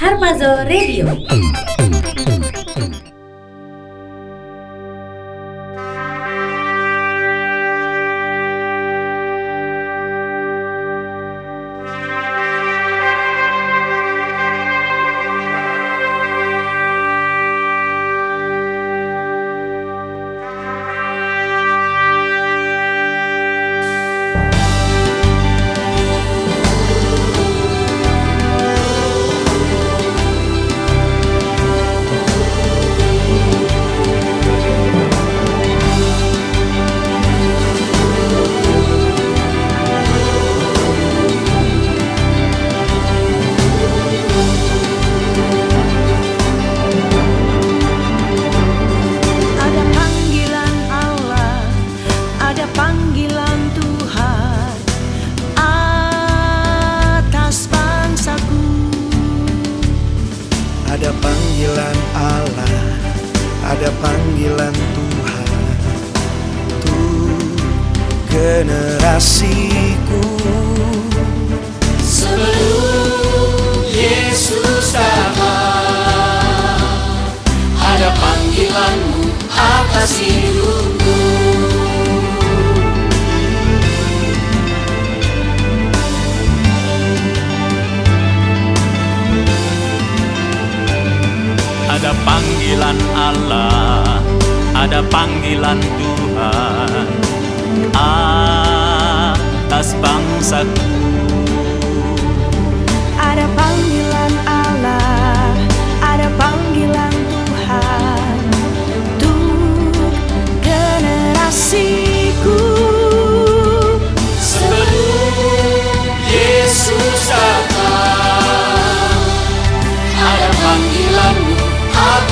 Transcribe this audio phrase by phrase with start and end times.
[0.00, 1.06] Harmazo Radio.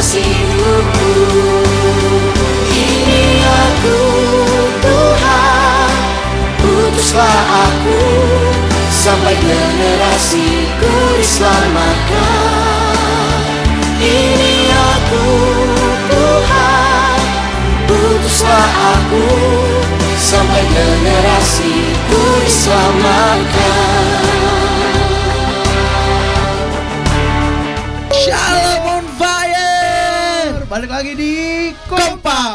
[0.00, 1.12] hidupku
[2.72, 4.00] Ini aku
[4.80, 5.92] Tuhan.
[6.64, 8.00] Utuslah aku
[8.88, 12.16] Sampai generasiku diselamatkan
[14.00, 15.28] Ini aku
[16.08, 17.20] Tuhan.
[17.92, 19.28] Utuslah aku
[20.16, 24.09] Sampai generasiku diselamatkan
[30.90, 31.70] Lagi di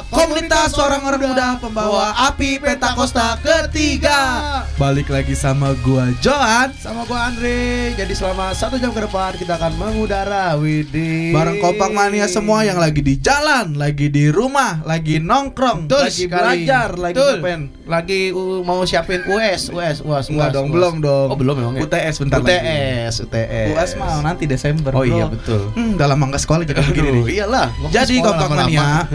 [0.09, 4.17] Komunitas orang-orang muda pembawa api Pentakosta ketiga
[4.75, 7.93] Balik lagi sama gua Johan Sama gua Andre.
[7.93, 11.29] Jadi selama satu jam ke depan kita akan mengudara Widih.
[11.31, 16.17] Bareng Kompak Mania semua yang lagi di jalan Lagi di rumah Lagi nongkrong Betul Lagi
[16.23, 16.33] sekali.
[16.65, 17.33] belajar Lagi Betul.
[17.37, 20.25] ngapain Lagi uh, mau siapin US, US, US.
[20.27, 20.73] Enggak US, dong, US.
[20.73, 21.81] belum dong Oh, belum emang ya?
[21.85, 23.67] UTS bentar lagi UTS, UTS.
[23.69, 25.13] UTS mah nanti Desember Oh bro.
[25.13, 25.61] iya betul.
[25.77, 27.69] Hmm, udah lama nggak sekolah jadi begini iyalah.
[27.93, 28.49] Jadi Kompak.
[28.49, 29.05] Mania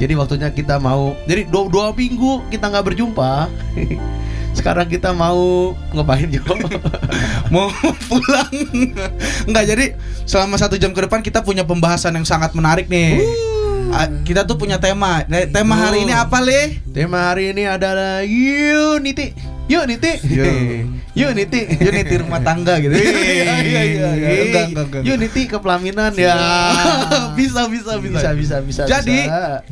[0.00, 3.48] Jadi waktunya kita mau Jadi dua, dua minggu kita nggak berjumpa.
[4.58, 6.44] Sekarang kita mau ngapain Jo?
[7.54, 7.72] mau
[8.08, 8.52] pulang.
[9.48, 9.86] Enggak jadi
[10.28, 13.24] selama satu jam ke depan kita punya pembahasan yang sangat menarik nih.
[13.92, 15.24] Ah, Kita tuh punya tema.
[15.28, 16.80] Nah, Tema hari ini apa Le?
[16.92, 19.36] Tema hari ini adalah Unity
[19.74, 20.44] Unity Yo.
[21.14, 22.92] Unity Unity rumah tangga gitu.
[22.92, 24.08] Iya iya iya
[24.42, 25.02] Enggak enggak enggak.
[25.06, 26.36] Unity kepelaminan ya.
[27.38, 28.30] Bisa bisa bisa.
[28.32, 29.64] Bisa bisa Jadi, bisa.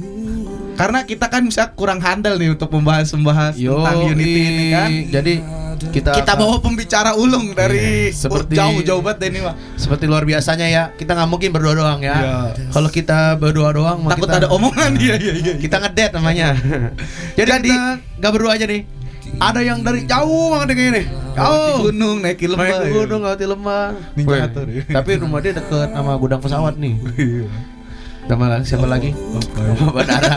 [0.75, 4.89] Karena kita kan bisa kurang handal nih untuk membahas-membahas Yo, tentang Unity ini kan.
[5.11, 5.35] Jadi
[5.83, 10.25] kita Kita bawa pembicara ulung dari Iya, seperti- jauh-jauh banget deh ini mah seperti luar
[10.25, 10.85] biasanya ya.
[10.93, 12.17] Kita nggak mungkin berdua doang ya.
[12.17, 12.37] Iya.
[12.69, 14.93] Kalau kita berdua doang Takut kita- ada omongan.
[15.01, 16.53] Iya iya iya Kita ngedet namanya.
[17.33, 17.85] Jadi, Jadi- kita
[18.19, 18.83] nggak berdua aja nih.
[19.39, 21.03] Ada yang dari jauh banget kayak ini.
[21.31, 21.79] Lewati Jauh.
[21.89, 22.67] gunung, naiki lembah.
[22.67, 22.93] Naik ke ya.
[23.07, 23.85] gunung lembah.
[24.19, 24.83] Weh, Hathor, ya.
[24.91, 26.95] Tapi rumah dia deket sama gudang pesawat nih.
[27.17, 27.47] Iya.
[28.27, 29.11] Sama lagi siapa lagi?
[29.81, 30.35] Bandara.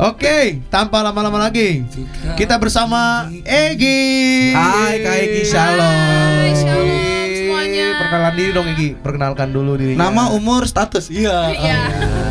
[0.00, 1.84] Oke, tanpa lama-lama lagi,
[2.32, 4.54] kita bersama Egi.
[4.56, 5.84] Hai Kak Egi, shalom.
[5.84, 6.88] Hai, shalom
[7.36, 7.86] semuanya.
[8.00, 9.94] Perkenalan diri dong Egi, perkenalkan dulu diri.
[9.94, 11.12] Nama, umur, status.
[11.12, 11.52] Iya.
[11.52, 11.78] Iya.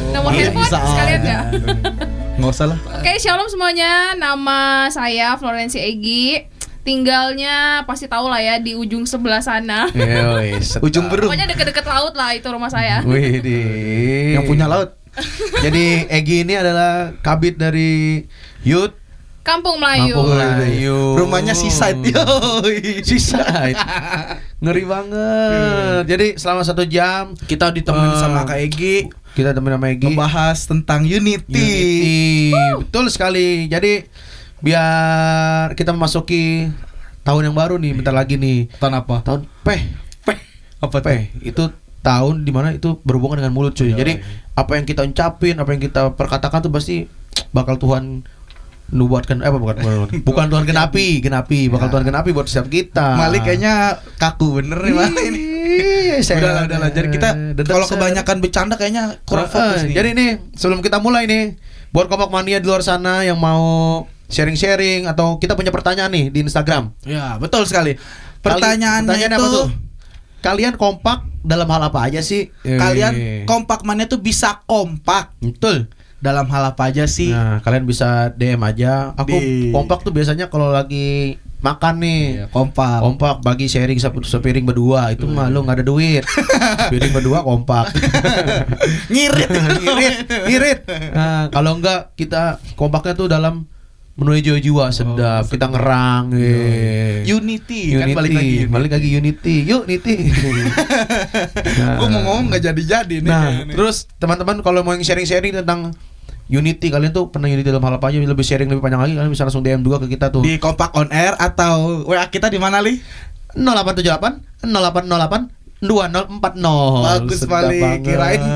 [0.10, 1.30] Nomor Iya, handphone sekalian aja.
[1.30, 1.40] ya.
[2.39, 2.77] Nggak usah lah.
[2.95, 4.15] Oke, shalom semuanya.
[4.15, 6.47] Nama saya Florensi Egi.
[6.80, 9.91] Tinggalnya pasti tahu lah ya di ujung sebelah sana.
[10.88, 11.27] Ujung berung.
[11.27, 13.03] Pokoknya deket-deket laut lah itu rumah saya.
[13.03, 13.44] Wih,
[14.33, 14.95] Yang punya laut.
[15.65, 18.24] Jadi Egi ini adalah kabit dari
[18.63, 18.95] Youth
[19.44, 20.15] Kampung Melayu.
[20.15, 21.00] Kampung Melayu.
[21.19, 22.00] Rumahnya seaside.
[22.15, 23.03] Yoi.
[23.03, 23.75] Seaside.
[24.63, 26.03] Ngeri banget.
[26.06, 29.07] Jadi selama satu jam Kita ditemenin Eh, sama Kak Egi
[29.39, 30.06] kita temenin sama Egi.
[30.12, 31.47] membahas tentang Unity.
[31.47, 32.51] Unity.
[32.83, 33.71] Betul sekali.
[33.71, 34.03] Jadi
[34.59, 36.68] biar kita memasuki
[37.24, 38.68] tahun yang baru nih, bentar lagi nih.
[38.75, 39.24] Tahun apa?
[39.24, 39.81] Tahun peh.
[40.27, 40.39] Peh.
[40.83, 41.00] Apa?
[41.00, 41.31] Peh.
[41.39, 41.71] Itu
[42.03, 43.91] tahun di mana itu berhubungan dengan mulut cuy.
[43.91, 43.97] Yoi.
[43.97, 44.13] Jadi
[44.56, 47.07] apa yang kita ucapin, apa yang kita perkatakan tuh pasti
[47.56, 48.27] bakal Tuhan
[48.89, 51.91] nubuatkan eh apa bukan bukan, bukan Tuhan genapi genapi bakal Ya.
[51.94, 55.49] Tuhan genapi buat setiap kita Malik kayaknya kaku bener nih Malik ini.
[55.71, 56.89] Ih, saya- Udah lah, udah lah.
[56.89, 57.30] Jadi kita
[57.66, 59.94] kalau kebanyakan bercanda kayaknya kurang Eh, fokus nih.
[59.94, 61.56] Jadi nih sebelum kita mulai nih
[61.89, 63.62] buat kompak mania di luar sana yang mau
[64.27, 66.94] sharing-sharing atau kita punya pertanyaan nih di Instagram.
[67.01, 67.94] Ya, betul sekali.
[67.94, 69.68] Kali- Pertanyaannya pertanyaan itu apa tuh?
[70.39, 72.48] Kalian kompak dalam hal apa aja sih?
[72.63, 75.92] kalian Eh, kompak mana tuh bisa kompak betul.
[76.19, 77.31] Dalam hal apa aja sih?
[77.31, 79.16] Nah, kalian bisa DM aja.
[79.16, 82.21] Aku Di- kompak tuh biasanya kalau lagi makan nih.
[82.33, 83.00] Iya, kompak.
[83.00, 86.24] Kompak bagi sharing sep- sepiring berdua itu mah lu nggak ada duit.
[86.92, 87.92] Piring berdua kompak.
[89.12, 89.50] Ngirit.
[89.80, 90.18] ngirit,
[90.48, 90.80] ngirit.
[91.12, 93.68] Nah, kalau enggak kita kompaknya tuh dalam
[94.19, 95.48] menuju jiwa sedap.
[95.48, 96.36] kita ngerang.
[96.36, 97.24] eh.
[97.24, 98.56] Unity, Unity, kan balik lagi.
[98.66, 99.56] balik lagi Unity.
[99.63, 100.16] Yuk Unity.
[101.80, 103.25] nah, Gue mau ngomong nggak jadi-jadi nih.
[103.25, 103.74] nah, nih.
[103.74, 105.95] terus teman-teman kalau mau yang sharing-sharing tentang
[106.48, 109.30] Unity kalian tuh pernah Unity dalam hal apa aja lebih sharing lebih panjang lagi kalian
[109.30, 112.57] bisa langsung DM juga ke kita tuh di kompak on air atau WA kita di
[112.57, 112.98] mana li?
[113.54, 116.60] 0878 0808 2040
[117.00, 117.80] Bagus, Sedap Malik.
[117.80, 118.04] banget.
[118.04, 118.50] Kirain-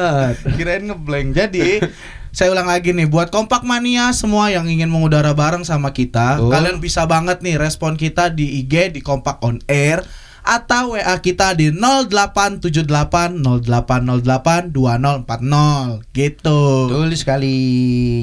[0.56, 1.28] Kirain ngeblank.
[1.32, 1.80] Jadi
[2.36, 6.52] saya ulang lagi nih buat kompak mania semua yang ingin mengudara bareng sama kita, Betul.
[6.52, 10.04] kalian bisa banget nih respon kita di IG di kompak on air
[10.44, 16.60] atau WA kita di 0878 0808 2040 gitu.
[16.92, 17.56] Betul sekali.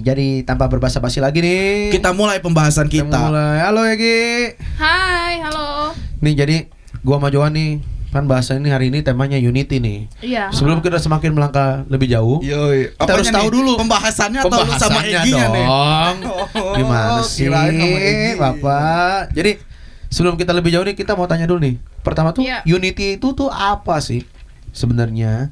[0.05, 1.89] Jadi tanpa berbasa-basi lagi nih.
[1.89, 3.17] Kita mulai pembahasan Kita kita.
[3.17, 3.65] mulai.
[3.65, 4.53] Halo Egi.
[4.77, 5.97] Hai, halo.
[6.21, 6.69] Nih jadi
[7.01, 7.81] gua sama Johan nih
[8.13, 9.99] kan bahasa ini hari ini temanya Unity nih.
[10.21, 10.53] Iya.
[10.53, 12.93] Sebelum kita semakin melangkah lebih jauh, Yoi.
[12.93, 13.55] Kita harus tahu nih?
[13.57, 13.71] dulu.
[13.75, 15.65] pembahasannya atau lu sama Pembahasannya Eginya nih?
[15.65, 16.17] dong.
[16.53, 17.49] Oh, Gimana sih.
[18.35, 19.33] Bapak?
[19.33, 19.57] Jadi
[20.07, 21.75] sebelum kita lebih jauh nih kita mau tanya dulu nih.
[22.01, 22.61] Pertama tuh Iya.
[22.63, 24.21] Unity itu tuh apa sih
[24.69, 25.49] sebenarnya?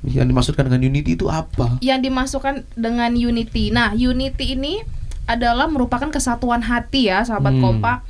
[0.00, 1.80] Yang dimaksudkan dengan Unity itu apa?
[1.80, 3.68] Yang dimasukkan dengan Unity.
[3.68, 4.84] Nah, Unity ini
[5.24, 7.62] adalah merupakan kesatuan hati ya, sahabat Hmm.
[7.62, 8.04] kompak.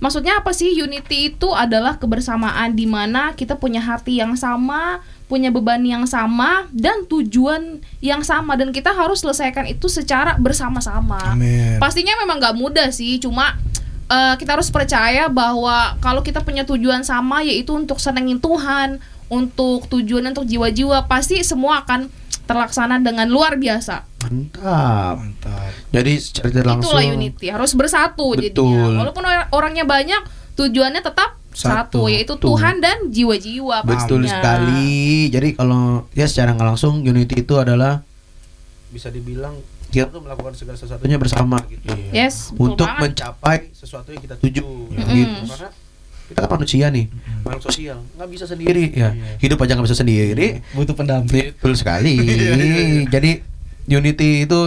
[0.00, 0.72] Maksudnya apa sih?
[0.72, 6.64] Unity itu adalah kebersamaan di mana kita punya hati yang sama, punya beban yang sama
[6.72, 8.56] dan tujuan yang sama.
[8.56, 11.36] Dan kita harus selesaikan itu secara bersama-sama.
[11.76, 13.60] Pastinya memang nggak mudah sih, cuma
[14.08, 18.98] eh, kita harus percaya bahwa kalau kita punya tujuan sama yaitu untuk senengin Tuhan,
[19.30, 22.10] untuk tujuan untuk jiwa-jiwa, pasti semua akan
[22.50, 24.02] terlaksana dengan luar biasa.
[24.20, 25.14] Mantap.
[25.16, 25.70] Mantap.
[25.88, 28.42] Jadi secara tidak langsung Itulah Unity, harus bersatu Betul.
[28.42, 29.06] jadinya.
[29.06, 30.22] Walaupun or- orangnya banyak,
[30.54, 31.70] tujuannya tetap Satu.
[31.70, 32.58] satu, yaitu Betul.
[32.58, 34.30] Tuhan dan jiwa-jiwa Betul pastinya.
[34.30, 34.90] sekali.
[35.28, 38.02] Jadi kalau ya secara nggak langsung Unity itu adalah
[38.90, 39.54] bisa dibilang
[39.88, 41.90] kita tuh melakukan segala sesuatunya bersama gitu.
[42.10, 43.02] Yes, betul Untuk banget.
[43.10, 45.10] mencapai sesuatu yang kita tuju Mm-mm.
[45.10, 45.42] gitu.
[45.48, 45.68] Karena
[46.30, 47.06] kita kan manusia nih,
[47.40, 49.10] makhluk sosial, nggak bisa sendiri ya.
[49.10, 49.36] Iya.
[49.38, 50.60] Hidup aja nggak bisa sendiri.
[50.70, 51.52] Butuh pendamping.
[51.52, 52.16] Betul sekali.
[53.14, 53.48] Jadi
[53.86, 54.60] Unity itu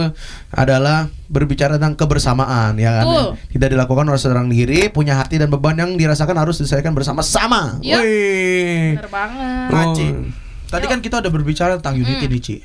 [0.50, 3.04] adalah berbicara tentang kebersamaan ya kan.
[3.04, 3.26] Betul.
[3.50, 7.80] Tidak dilakukan oleh seorang diri, punya hati dan beban yang dirasakan harus diselesaikan bersama-sama.
[7.80, 7.98] Yuk.
[7.98, 9.00] Wih.
[9.00, 9.86] Bener banget.
[9.94, 10.28] Ci, Oh.
[10.68, 10.90] tadi Yuk.
[10.90, 12.30] kan kita udah berbicara tentang Unity Mm.
[12.30, 12.56] nih, Ci.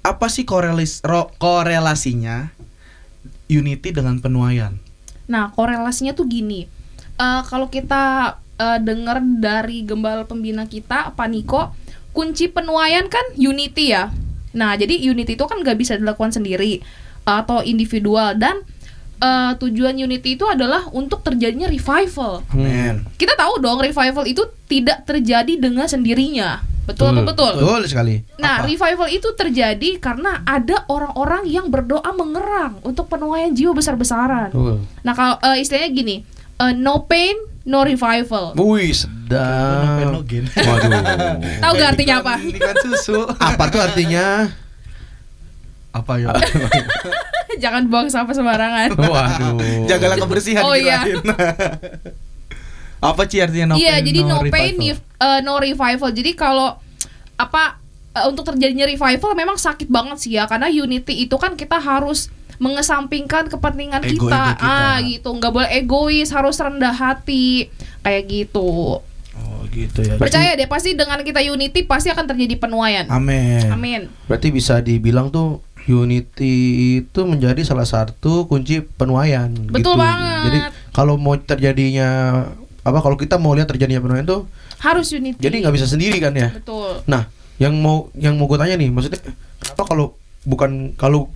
[0.00, 2.48] Apa sih korelis, ro- korelasinya
[3.46, 4.72] Unity dengan penuaian?
[5.26, 6.64] Nah, korelasinya tuh gini.
[7.14, 11.72] Eh, kalau kita eh, dengar dari gembala pembina kita, Pak Niko,
[12.12, 14.10] kunci penuaian kan unity ya.
[14.52, 16.82] Nah, jadi unity itu kan nggak bisa dilakukan sendiri
[17.22, 18.60] atau individual dan
[19.22, 22.42] eh, tujuan unity itu adalah untuk terjadinya revival.
[22.50, 23.06] Amin.
[23.14, 26.78] Kita tahu dong revival itu tidak terjadi dengan sendirinya.
[26.88, 27.52] Betul atau betul?
[27.60, 28.14] Betul sekali.
[28.40, 34.48] Nah, revival itu terjadi karena ada orang-orang yang berdoa mengerang untuk penuaian jiwa besar-besaran.
[34.48, 34.80] Betul.
[35.04, 36.24] Nah, kalau eh, istilahnya gini,
[36.56, 37.36] eh, no pain,
[37.68, 38.56] no revival.
[38.56, 40.24] Wih, sedap.
[40.56, 41.02] Waduh.
[41.60, 42.34] Tahu gak artinya apa?
[42.40, 43.28] Ikan susu.
[43.28, 44.48] Apa tuh artinya?
[45.92, 46.32] Apa ya?
[47.62, 48.88] Jangan buang sampah sembarangan.
[48.94, 49.84] Waduh.
[49.84, 51.04] Jagalah kebersihan Oh, iya.
[51.04, 51.20] kirain.
[52.98, 54.98] Apa sih artinya no Iya, pain, jadi no, pain, revival?
[55.22, 56.10] eh, no revival.
[56.10, 56.74] Jadi kalau
[57.36, 57.78] apa
[58.10, 62.26] eh, untuk terjadinya revival memang sakit banget sih ya, karena unity itu kan kita harus
[62.58, 64.42] mengesampingkan kepentingan Ego-ego kita.
[64.58, 64.66] kita.
[64.66, 67.70] ah gitu, nggak boleh egois, harus rendah hati,
[68.02, 68.98] kayak gitu.
[69.38, 70.18] Oh gitu ya.
[70.18, 73.06] Percaya deh, pasti dengan kita unity pasti akan terjadi penuaian.
[73.06, 73.70] Amin.
[73.70, 74.00] Amin.
[74.26, 76.54] Berarti bisa dibilang tuh unity
[77.00, 79.48] itu menjadi salah satu kunci penuaian.
[79.70, 80.02] Betul gitu.
[80.02, 80.42] banget.
[80.44, 80.58] Jadi
[80.92, 82.08] kalau mau terjadinya
[82.84, 84.48] apa kalau kita mau lihat terjadinya penuaian tuh
[84.78, 85.36] Harus unity.
[85.36, 86.54] jadi nggak bisa sendiri kan ya.
[86.54, 87.02] Betul.
[87.06, 87.26] Nah,
[87.58, 89.18] yang mau yang mau gue tanya nih, maksudnya
[89.58, 90.06] kenapa kalau
[90.46, 91.28] bukan kalau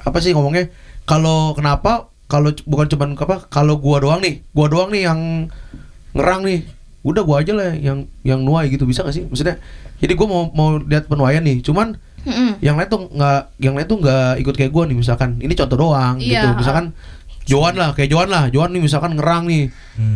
[0.00, 0.72] apa sih ngomongnya?
[1.04, 3.44] Kalau kenapa kalau bukan cuman apa?
[3.52, 5.20] Kalau gua doang nih, gua doang nih yang
[6.16, 6.60] ngerang nih.
[7.02, 9.26] Udah gua aja lah yang yang nuai gitu bisa gak sih?
[9.26, 9.58] Maksudnya
[9.98, 12.62] jadi gua mau mau lihat penuaian nih, cuman Mm-mm.
[12.62, 15.36] yang lain tuh nggak yang lain tuh nggak ikut kayak gua nih misalkan.
[15.36, 16.46] Ini contoh doang Iya.
[16.46, 16.48] gitu.
[16.62, 16.86] Misalkan
[17.42, 18.46] Joan lah, kayak Joan lah.
[18.54, 19.66] Joan nih misalkan ngerang nih.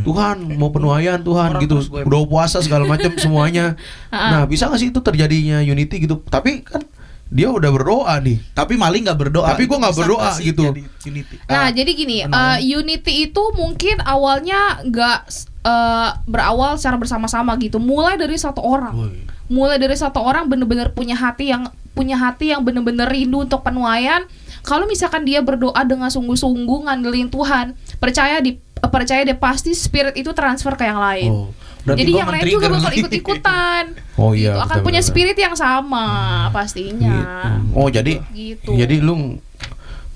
[0.07, 1.83] Tuhan mau penuaian Tuhan Orang gitu.
[1.83, 3.75] Udah puasa segala macam semuanya.
[4.15, 4.31] Ah.
[4.31, 6.23] Nah, bisa gak sih itu terjadinya unity gitu?
[6.23, 6.87] Tapi kan
[7.27, 8.39] dia udah berdoa nih.
[8.55, 9.51] Tapi maling nggak berdoa.
[9.51, 10.63] Tapi gua nggak Bisa berdoa nggak sih gitu.
[10.71, 11.35] jadi unity?
[11.47, 15.19] Nah, Ah, jadi gini, eh, unity itu mungkin awalnya nggak
[15.67, 17.83] eh, berawal secara bersama-sama gitu.
[17.83, 18.95] Mulai dari satu orang.
[18.95, 19.19] Woi.
[19.51, 24.23] Mulai dari satu orang bener-bener punya hati yang punya hati yang bener-bener rindu untuk penuaian.
[24.63, 30.31] Kalau misalkan dia berdoa dengan sungguh-sungguh ngandelin Tuhan, percaya di percaya deh pasti spirit itu
[30.37, 31.31] transfer ke yang lain.
[31.33, 31.51] Oh,
[31.87, 33.85] berarti Jadi yang lain juga men-trigger bakal ikut-ikutan.
[34.17, 34.65] Oh iya, Gitu.
[34.65, 35.11] akan betul, punya betul.
[35.13, 36.07] spirit yang sama
[36.51, 37.15] pastinya.
[37.15, 37.77] Gitu.
[37.77, 38.71] Oh, jadi Gitu.
[38.75, 39.39] jadi lu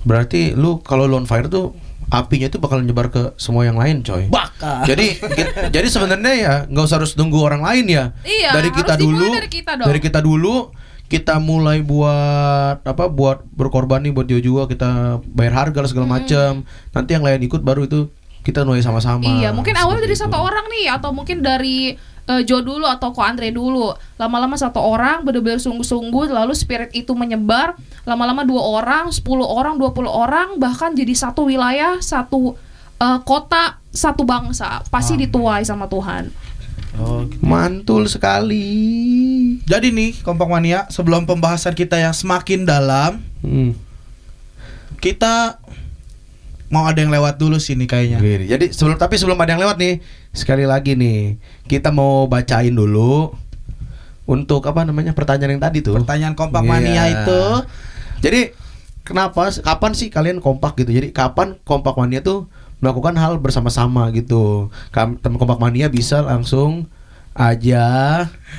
[0.01, 1.77] berarti lu kalau lu on fire tuh
[2.09, 4.25] apinya itu bakal nyebar ke semua yang lain, coy.
[4.27, 4.83] Bakal.
[4.83, 5.21] Jadi
[5.69, 8.03] jadi sebenarnya ya nggak usah harus tunggu orang lain ya.
[8.21, 9.37] Iya, dari harus kita dimulai dulu.
[9.37, 9.87] dari kita dong.
[9.87, 10.55] Dari kita dulu
[11.07, 13.05] kita mulai buat apa?
[13.05, 16.65] Buat berkorban nih buat dia juga kita bayar harga segala macam.
[16.91, 18.09] Nanti yang lain ikut baru itu
[18.41, 19.21] kita nuai sama-sama.
[19.21, 21.93] Iya, mungkin awalnya dari satu orang nih atau mungkin dari
[22.25, 23.93] eh, Jo dulu atau Ko Andre dulu.
[24.17, 30.09] Lama-lama satu orang benar-benar sungguh-sungguh lalu spirit itu menyebar, lama-lama dua orang, 10 orang, 20
[30.09, 32.57] orang bahkan jadi satu wilayah, satu
[32.97, 34.81] eh, kota, satu bangsa.
[34.89, 36.29] Pasti dituai sama Tuhan.
[36.99, 37.39] Oh, gitu.
[37.45, 38.67] Mantul sekali.
[39.63, 43.73] Jadi nih, kompak mania, sebelum pembahasan kita yang semakin dalam, Hmm.
[44.99, 45.57] kita
[46.71, 48.17] mau ada yang lewat dulu sih nih kayaknya.
[48.23, 49.99] Gini, Jadi sebelum tapi sebelum ada yang lewat nih,
[50.31, 51.35] sekali lagi nih,
[51.67, 53.35] kita mau bacain dulu
[54.23, 55.99] untuk apa namanya pertanyaan yang tadi tuh.
[55.99, 56.69] Pertanyaan kompak Iya.
[56.71, 57.41] mania itu
[58.21, 58.53] Jadi
[59.03, 60.93] kenapa kapan sih kalian kompak gitu?
[60.93, 62.45] Jadi kapan kompak mania tuh
[62.79, 64.69] melakukan hal bersama-sama gitu?
[64.93, 66.85] Teman kompak mania bisa langsung
[67.31, 67.87] aja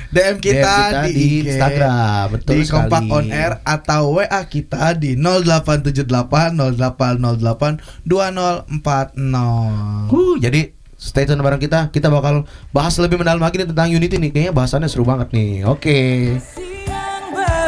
[0.09, 0.73] DM kita, DM kita
[1.05, 2.25] di, di IG, Instagram.
[2.37, 2.89] Betul di sekali.
[2.89, 10.09] kompak on air atau WA kita di 0878 0808 2040.
[10.09, 11.89] Uh, jadi stay tune bareng kita.
[11.93, 14.31] Kita bakal bahas lebih mendalam lagi nih tentang Unity nih.
[14.33, 15.65] Kayaknya bahasannya seru banget nih.
[15.69, 15.99] Oke.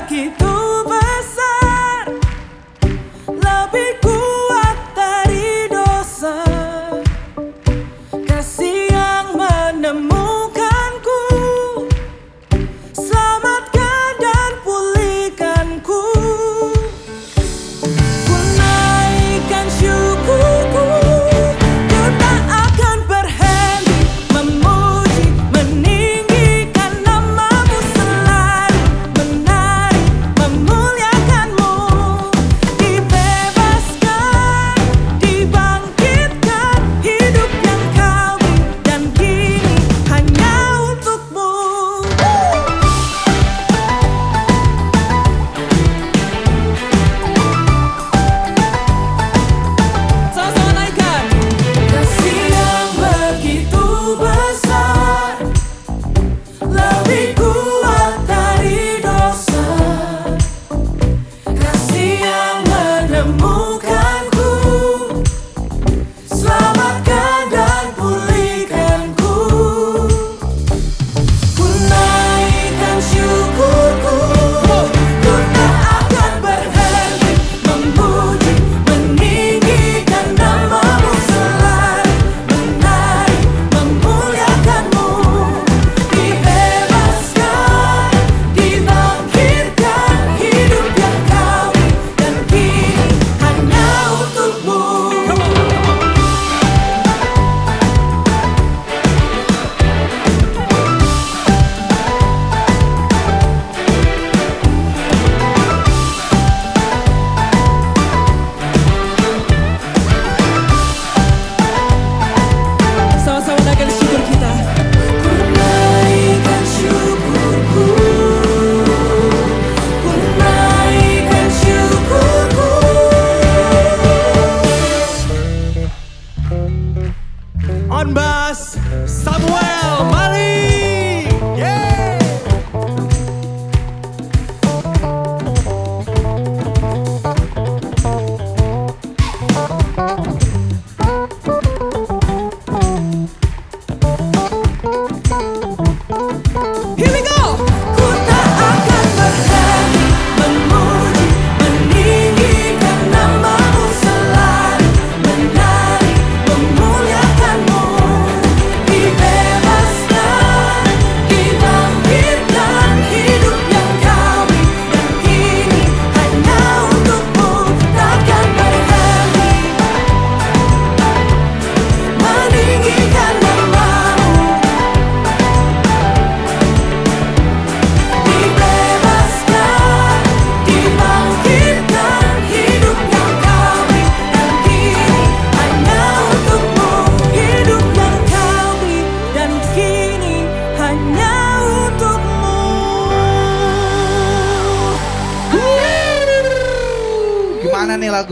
[0.06, 0.45] yang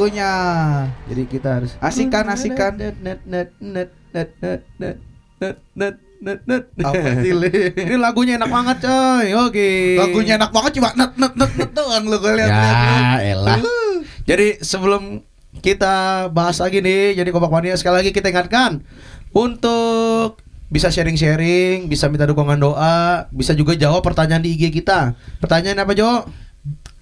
[0.03, 0.31] lagunya?
[1.07, 2.75] Jadi kita harus asikan asikan.
[2.75, 4.97] Net net net net net net net
[5.79, 6.83] net net net net.
[6.83, 7.71] Apa sih, Le?
[7.71, 9.27] Ini lagunya enak banget coy.
[9.47, 9.95] Oke.
[9.95, 12.51] Lagunya enak banget cuma net net net net doang gue lihat.
[12.51, 13.59] Ya elah.
[14.27, 15.23] Jadi sebelum
[15.63, 18.83] kita bahas lagi nih, jadi kompak mania sekali lagi kita ingatkan
[19.31, 25.15] untuk bisa sharing-sharing, bisa minta dukungan doa, bisa juga jawab pertanyaan di IG kita.
[25.39, 26.27] Pertanyaan apa Jo?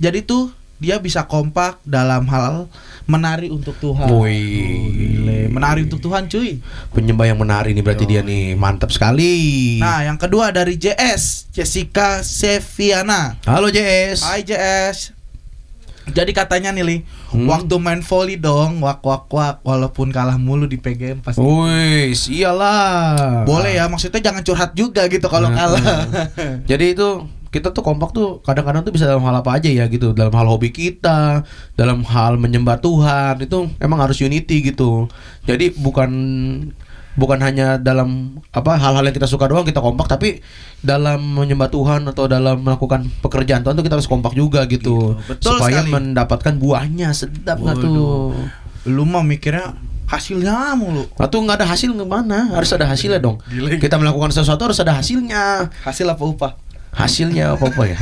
[0.00, 0.48] Jadi tuh
[0.80, 2.64] dia bisa kompak dalam hal
[3.04, 4.08] menari untuk Tuhan.
[4.08, 5.52] Oh, gile.
[5.52, 6.56] Menari untuk Tuhan, cuy.
[6.90, 9.76] Penyembah yang menari nih berarti dia nih mantap sekali.
[9.76, 13.36] Nah, yang kedua dari JS, Jessica Seviana.
[13.44, 14.24] halo JS.
[14.24, 15.12] Hai JS.
[16.10, 16.96] Jadi katanya nih, Li,
[17.30, 17.46] Hmm.
[17.46, 21.38] waktu main volley dong, wak wak wak, walaupun kalah mulu di PGM pasti.
[21.38, 23.44] Wih, iyalah.
[23.44, 25.82] Boleh ya, maksudnya jangan curhat juga gitu kalau Nah, kalah.
[26.64, 27.08] Jadi itu
[27.50, 30.14] kita tuh kompak tuh kadang-kadang tuh bisa dalam hal apa aja ya gitu.
[30.14, 31.42] Dalam hal hobi kita
[31.74, 35.10] dalam hal menyembah Tuhan itu emang harus unity gitu.
[35.50, 36.10] Jadi bukan
[37.18, 40.38] bukan hanya dalam apa hal-hal yang kita suka doang kita kompak tapi
[40.78, 45.18] dalam menyembah Tuhan atau dalam melakukan pekerjaan Tuhan tuh kita harus kompak juga gitu, Gitu,
[45.28, 45.90] betul supaya sekali.
[45.90, 48.32] mendapatkan buahnya sedap nggak tuh?
[48.88, 49.74] Lu mah mikirnya
[50.06, 51.06] hasilnya mulu.
[51.18, 53.42] atau nggak ada hasil gimana harus ada hasilnya dong.
[53.82, 55.66] Kita melakukan sesuatu harus ada hasilnya.
[55.82, 56.69] Hasil apa upah?
[56.90, 57.98] Hasilnya apa apa ya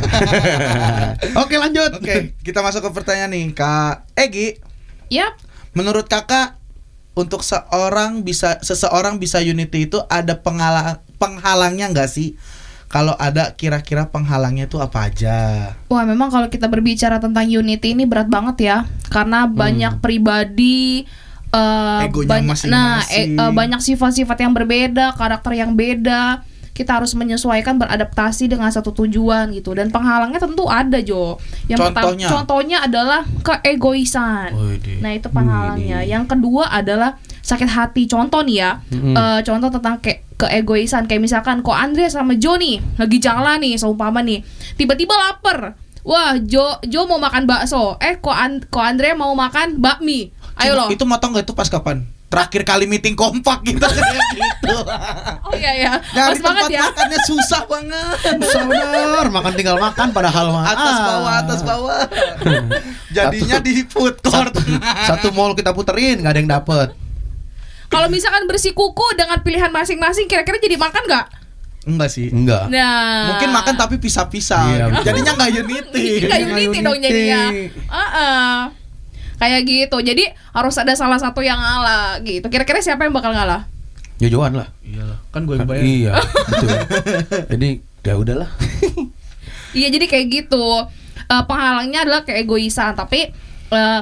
[1.45, 4.57] oke lanjut Oke, kita masuk ke pertanyaan nih, Kak Egi.
[5.13, 5.37] Yap.
[5.77, 6.57] Menurut Kakak
[7.13, 12.39] untuk seorang bisa seseorang bisa unity itu ada penghalang penghalangnya nggak sih?
[12.89, 15.37] Kalau ada kira-kira penghalangnya itu apa aja?
[15.93, 18.77] Wah, memang kalau kita berbicara tentang Unity ini berat banget ya,
[19.13, 21.05] karena banyak pribadi
[21.53, 22.73] eh, Egonya banyak, masing-masing.
[22.73, 26.41] nah eh, eh, banyak sifat-sifat yang berbeda, karakter yang beda.
[26.79, 29.75] Kita harus menyesuaikan beradaptasi dengan satu tujuan gitu.
[29.75, 31.43] Dan penghalangnya tentu ada Jo.
[31.67, 32.29] Yang pertama Contohnya?
[32.31, 34.55] contohnya adalah keegoisan.
[34.55, 35.03] Widih.
[35.03, 36.07] Nah itu penghalangnya.
[36.07, 38.07] Yang kedua adalah sakit hati.
[38.07, 41.11] Contoh nih ya, eh, contoh tentang ke keegoisan.
[41.11, 44.47] Kayak misalkan kok Andre sama Joni lagi jalan nih, seumpama nih,
[44.79, 45.75] tiba-tiba lapar.
[46.07, 47.99] Wah, Jo Jo mau makan bakso.
[47.99, 50.31] Eh, kok An kok Andre mau makan bakmi.
[50.59, 50.89] Ayo Cuma- loh.
[50.95, 52.07] Itu motong gak itu pas kapan?
[52.29, 54.77] Terakhir kali meeting kompak kita kayak gitu.
[55.49, 55.93] Oh iya ya.
[56.13, 56.81] Nyari banget tempat ya.
[56.85, 58.17] makannya susah banget.
[58.45, 61.05] Susah bener, makan tinggal makan padahal mah Atas ah.
[61.09, 62.01] bawah, atas bawah.
[63.17, 64.53] Jadinya di food court.
[64.53, 64.61] Satu,
[65.09, 66.89] satu mall kita puterin nggak ada yang dapet.
[67.89, 71.27] Kalau misalkan bersih kuku dengan pilihan masing-masing kira-kira jadi makan nggak?
[71.89, 72.29] Enggak sih.
[72.29, 72.69] Enggak.
[72.69, 73.33] Nah.
[73.33, 74.65] Mungkin makan tapi pisah-pisah.
[74.69, 74.85] Iya.
[75.01, 76.29] Jadinya nggak unity.
[76.29, 77.43] Nggak unity dong jadinya.
[77.89, 78.78] Heeh.
[79.39, 79.97] Kayak gitu.
[79.99, 82.47] Jadi harus ada salah satu yang ngalah gitu.
[82.47, 83.71] Kira-kira siapa yang bakal ngalah?
[84.19, 84.69] Jojoan lah.
[84.83, 85.85] Iyalah, kan gue yang Kan- bayar.
[85.87, 86.13] Iya,
[86.51, 86.69] betul.
[87.55, 87.69] Jadi
[88.03, 88.51] ya udahlah.
[89.71, 90.67] Iya jadi kayak gitu.
[91.29, 92.99] Eh, penghalangnya adalah keegoisan.
[92.99, 93.31] Tapi
[93.69, 94.01] eh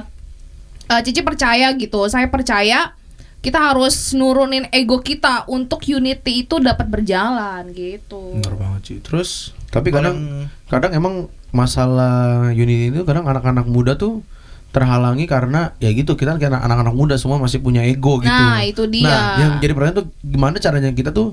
[0.88, 2.06] eh, Cici percaya gitu.
[2.08, 2.96] Saya percaya
[3.44, 8.40] kita harus nurunin ego kita untuk unity itu dapat berjalan gitu.
[8.40, 8.98] Bener banget sih.
[9.04, 11.14] Terus Tapi kadang kadang emang
[11.52, 14.24] masalah unity itu kadang anak-anak muda tuh
[14.74, 18.28] terhalangi karena ya gitu kita kan anak-anak muda semua masih punya ego gitu.
[18.28, 19.08] Nah, itu dia.
[19.08, 21.32] Nah, yang jadi pertanyaan tuh gimana caranya kita tuh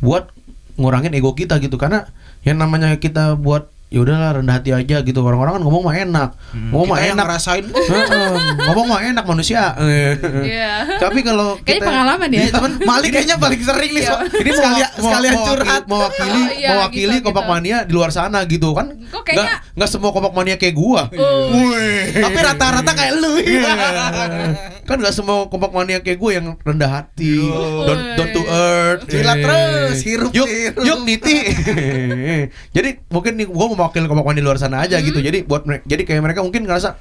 [0.00, 0.32] buat
[0.78, 2.08] ngurangin ego kita gitu karena
[2.46, 6.30] yang namanya kita buat ya udahlah rendah hati aja gitu orang-orang kan ngomong mah enak
[6.68, 7.24] ngomong mah enak
[7.88, 8.30] Heeh,
[8.62, 9.72] ngomong mah enak manusia
[10.44, 11.00] Iya.
[11.00, 12.38] tapi kalau Kayaknya kita pengalaman ya.
[12.38, 14.04] Iya, temen Malik kayaknya paling sering nih.
[14.04, 14.16] Iya.
[14.34, 15.82] ini mau, sekalian curhat.
[15.84, 17.50] mewakili Oh, iya, mewakili gitu, kompak gitu.
[17.50, 21.02] mania di luar sana gitu kan Kok kayaknya- nggak nggak semua kompak mania kayak gua
[21.10, 21.48] Oh.
[22.10, 23.32] Tapi rata-rata kayak lu.
[24.84, 29.36] Kan nggak semua kompak mania kayak gue yang rendah hati down, down to earth Jilat
[29.36, 29.42] Eh.
[29.42, 30.82] terus, hirup, yuk hirup.
[30.82, 31.36] yuk niti
[32.70, 35.06] jadi mungkin nih gue mau mewakili mania di luar sana aja Hmm.
[35.06, 36.98] gitu jadi buat mereka jadi kayak mereka mungkin ngerasa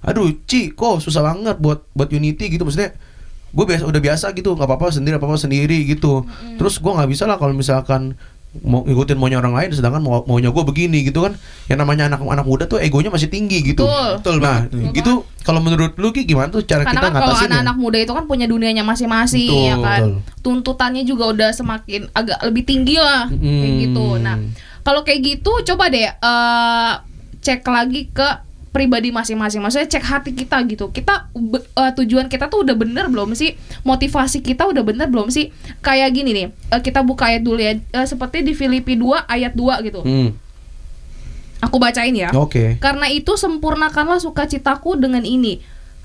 [0.00, 2.92] aduh Ci kok susah banget buat buat unity gitu maksudnya
[3.48, 6.54] gue biasa udah biasa gitu nggak apa-apa sendiri apa apa sendiri gitu Hmm.
[6.54, 8.12] terus gue nggak bisa lah kalau misalkan
[8.58, 11.36] mau ngikutin maunya orang lain sedangkan mau maunya gue begini gitu kan
[11.66, 14.08] yang namanya anak anak muda tuh egonya masih tinggi gitu Betul.
[14.18, 14.94] Betul nah banget.
[14.94, 15.12] gitu
[15.42, 18.08] kalau menurut lu Ki gimana tuh cara Karena kita kan kalau ngatasin anak-anak muda itu
[18.10, 20.00] kan punya dunianya masing-masing Betul, ya kan.
[20.00, 20.12] betul.
[20.42, 23.78] Tuntutannya juga udah semakin agak lebih tinggi lah kayak Hmm.
[23.82, 24.06] gitu.
[24.18, 24.36] Nah,
[24.88, 26.92] kalau kayak gitu coba deh eh
[27.44, 29.60] cek lagi ke pribadi masing-masing.
[29.60, 30.88] Maksudnya cek hati kita gitu.
[30.92, 33.56] Kita eh, tujuan kita tuh udah bener belum sih?
[33.84, 35.50] Motivasi kita udah bener belum sih?
[35.84, 36.46] Kayak gini nih.
[36.48, 37.76] eh, kita buka ayat dulu ya.
[37.76, 40.00] Eh, seperti di Filipi 2 ayat 2 gitu.
[40.04, 40.32] Hmm.
[41.58, 42.30] Aku bacain ya.
[42.38, 42.78] Oke.
[42.78, 45.58] Karena itu sempurnakanlah sukacitaku dengan ini.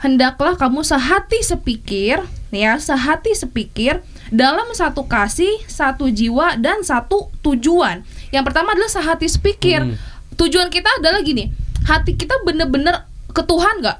[0.03, 2.19] Hendaklah kamu sehati sepikir,
[2.51, 8.03] ya, sehati sepikir dalam satu kasih, satu jiwa dan satu tujuan.
[8.35, 9.79] Yang pertama adalah sehati sepikir.
[9.79, 9.95] Hmm.
[10.35, 11.55] Tujuan kita adalah gini,
[11.87, 13.97] hati kita bener-bener ke Tuhan nggak?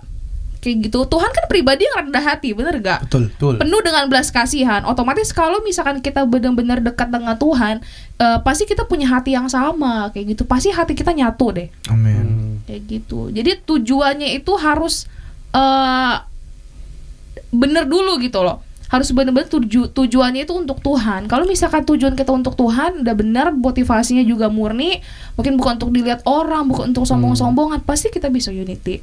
[0.60, 1.08] Kayak gitu.
[1.08, 3.08] Tuhan kan pribadi yang rendah hati, bener gak?
[3.08, 3.32] Betul.
[3.36, 3.60] Betul.
[3.60, 4.84] penuh dengan belas kasihan.
[4.88, 7.84] Otomatis kalau misalkan kita benar-benar dekat dengan Tuhan,
[8.20, 10.44] eh, pasti kita punya hati yang sama kayak gitu.
[10.48, 12.60] Pasti hati kita nyatu deh Amin.
[12.64, 13.28] kayak gitu.
[13.28, 15.12] Jadi tujuannya itu harus
[15.54, 16.16] eh
[17.54, 18.66] bener dulu gitu loh.
[18.94, 21.26] Harus bener-bener tuju tujuannya itu untuk Tuhan.
[21.26, 25.02] Kalau misalkan tujuan kita untuk Tuhan udah benar, motivasinya juga murni,
[25.34, 29.02] mungkin bukan untuk dilihat orang, bukan untuk sombong-sombongan, pasti kita bisa unity.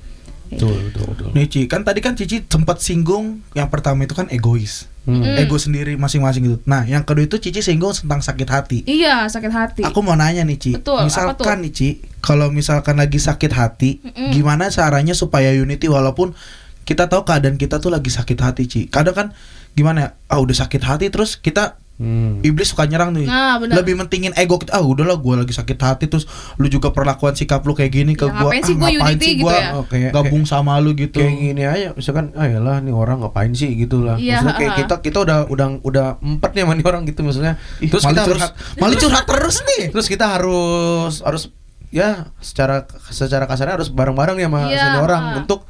[0.50, 0.66] Gitu.
[0.66, 1.28] betul, betul.
[1.30, 4.90] Nih Ci, kan tadi kan Cici sempat singgung yang pertama itu kan egois.
[5.08, 5.24] Hmm.
[5.24, 5.42] Mm.
[5.46, 6.58] Ego sendiri masing-masing gitu.
[6.68, 8.78] Nah, yang kedua itu Cici singgung tentang sakit hati.
[8.84, 9.82] Iya, sakit hati.
[9.86, 11.06] Aku mau nanya nih Ci, Betul, tuh?
[11.08, 11.88] misalkan nih Ci,
[12.20, 14.30] kalau misalkan lagi sakit hati, Mm-mm.
[14.36, 16.36] gimana caranya supaya unity walaupun
[16.84, 18.80] kita tahu keadaan kita tuh lagi sakit hati Ci.
[18.92, 19.26] Kadang kan
[19.72, 22.40] gimana ya, ah udah sakit hati terus kita Hmm.
[22.40, 23.28] iblis suka nyerang nih.
[23.28, 23.76] Nah, benar.
[23.76, 24.72] Lebih mentingin ego kita.
[24.72, 26.24] Ah, udahlah gua lagi sakit hati terus
[26.56, 28.48] lu juga perlakuan sikap lu kayak gini ke Ya, gua.
[28.48, 29.68] ngapain ah, sih gua ngapain unity sih gitu gua ya?
[29.76, 31.20] Oh, kayak- gabung sama lu gitu.
[31.20, 34.72] kayak gini aja misalkan ah yalah nih orang ngapain sih gitu lah Iya, maksudnya kayak
[34.80, 38.16] kita kita udah udah udah empat nih sama nih orang gitu maksudnya Ih, terus kita
[38.18, 39.82] harus curhat, malah curhat terus nih.
[39.92, 41.42] terus kita harus harus
[41.90, 42.08] ya
[42.38, 45.68] secara secara kasarnya harus bareng-bareng ya sama satu orang untuk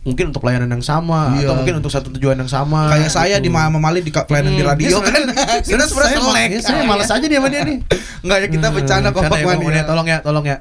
[0.00, 1.44] mungkin untuk pelayanan yang sama Iya.
[1.44, 3.44] atau mungkin untuk satu tujuan yang sama Kayak saya gitu.
[3.44, 5.12] di Mama Mali di pelayanan di Hmm, radio dia kan.
[5.12, 7.78] sebenarnya- Kita sebenarnya saya ya, saya malas aja dia sama dia nih
[8.24, 9.88] Enggak ya kita bercanda Hmm, kok bercanda ya, Pak Bang Mani, Mani.
[9.88, 10.56] tolong ya tolong ya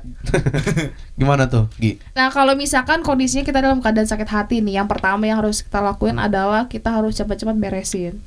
[1.19, 5.23] gimana tuh Gi Nah, kalau misalkan kondisinya kita dalam keadaan sakit hati nih, yang pertama
[5.23, 8.19] yang harus kita lakuin adalah kita harus cepat-cepat beresin.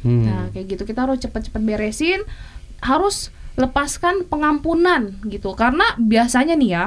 [0.00, 0.22] Hmm.
[0.24, 2.22] Nah, kayak gitu kita harus cepat-cepat beresin,
[2.80, 5.52] harus lepaskan pengampunan gitu.
[5.52, 6.84] Karena biasanya nih ya,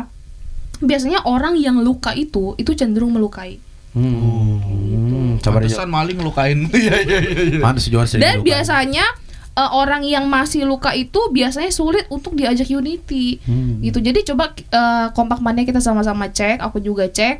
[0.80, 3.60] biasanya orang yang luka itu itu cenderung melukai.
[3.94, 5.38] Hmm.
[5.40, 5.70] Sabar aja.
[5.70, 6.60] Pantesan maling ngelukain.
[6.74, 7.42] Iya iya iya.
[7.62, 7.74] iya.
[7.90, 9.06] Johan sering Dan biasanya
[9.54, 13.38] eh, orang yang masih luka itu biasanya sulit untuk diajak unity.
[13.46, 13.80] Hmm.
[13.80, 14.02] Gitu.
[14.02, 17.36] Jadi coba eh, kompak mania kita sama-sama cek, aku juga cek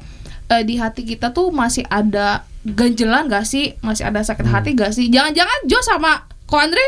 [0.50, 3.74] eh, di hati kita tuh masih ada ganjelan gak sih?
[3.82, 4.54] Masih ada sakit Hmm.
[4.54, 5.10] hati gak sih?
[5.10, 6.84] Jangan-jangan Jo sama Ko Andre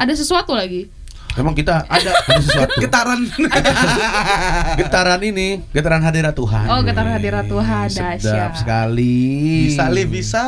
[0.00, 0.88] ada sesuatu lagi.
[1.34, 2.76] Emang kita ada ada sesuatu.
[2.78, 3.20] Getaran.
[4.78, 6.66] getaran ini, getaran hadirat Tuhan.
[6.68, 8.50] Oh, getaran hadirat Tuhan, Sedap dahsyat.
[8.54, 9.66] sekali.
[9.66, 10.44] bisa li bisa.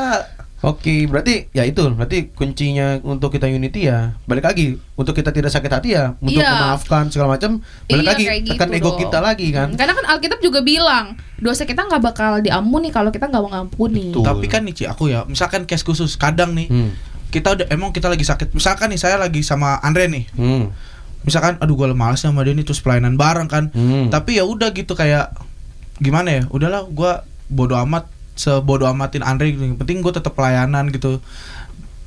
[0.60, 4.16] Oke, berarti ya itu, berarti kuncinya untuk kita unity ya.
[4.24, 6.48] Balik lagi, untuk kita tidak sakit hati ya, untuk Iya.
[6.50, 7.60] memaafkan segala macam.
[7.84, 8.98] Balik Iya, lagi, tekan gitu ego dong.
[8.98, 9.68] kita lagi kan.
[9.70, 14.08] Karena kan Alkitab juga bilang dosa kita nggak bakal diampuni kalau kita nggak mengampuni.
[14.08, 14.24] Betul.
[14.24, 16.96] Tapi kan nih Ci, aku ya, misalkan case khusus kadang nih Hmm.
[17.34, 18.54] Kita udah emang kita lagi sakit.
[18.54, 20.24] Misalkan nih saya lagi sama Andre nih.
[20.38, 20.70] Hmm.
[21.26, 23.74] Misalkan aduh gue males sama dia nih terus pelayanan bareng kan.
[23.74, 24.06] Hmm.
[24.06, 25.34] Tapi ya udah gitu kayak
[25.98, 26.42] gimana ya?
[26.46, 28.06] Udahlah gua bodo amat
[28.38, 29.66] sebodo amatin Andre gitu.
[29.66, 31.18] Yang penting gue tetap pelayanan gitu.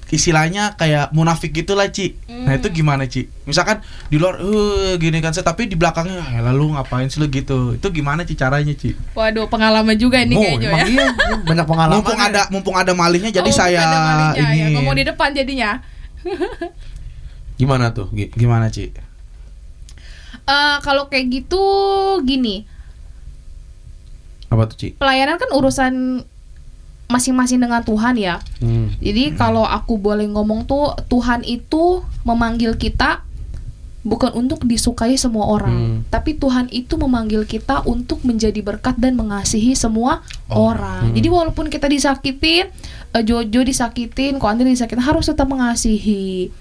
[0.08, 2.58] Istilahnya kayak munafik gitu lah Ci Nah Hmm.
[2.58, 3.28] itu gimana Ci?
[3.43, 7.28] Misalkan di luar eh gini kan saya Tapi di belakangnya ya lalu ngapain sih lu
[7.28, 8.96] gitu Itu gimana Ci caranya Ci?
[9.12, 10.80] Waduh, pengalaman juga ini Oh, kayaknya ya.
[10.86, 11.08] iya,
[11.50, 12.00] banyak pengalaman.
[12.00, 12.26] mumpung ya.
[12.26, 14.67] ada mumpung ada malingnya jadi Oh, saya ada malingnya ini ya.
[14.74, 15.72] ngomong di depan jadinya.
[17.56, 18.32] Gimana tuh, Gi?
[18.32, 18.93] gimana Ci?
[20.39, 21.60] Eh kalau kayak gitu
[22.22, 22.63] gini,
[24.48, 24.88] Apa tuh, Ci?
[24.93, 25.93] pelayanan kan urusan
[27.08, 28.43] masing-masing dengan Tuhan ya.
[28.60, 28.91] Hmm.
[29.00, 33.24] Jadi kalau aku boleh ngomong tuh Tuhan itu memanggil kita
[34.04, 35.98] bukan untuk disukai semua orang, Hmm.
[36.08, 40.72] tapi Tuhan itu memanggil kita untuk menjadi berkat dan mengasihi semua Oh.
[40.72, 41.12] orang.
[41.12, 41.15] Hmm.
[41.15, 42.72] Jadi walaupun kita disakitin,
[43.12, 46.52] eh, Jojo disakitin, kok Andre disakitin harus tetap mengasihi.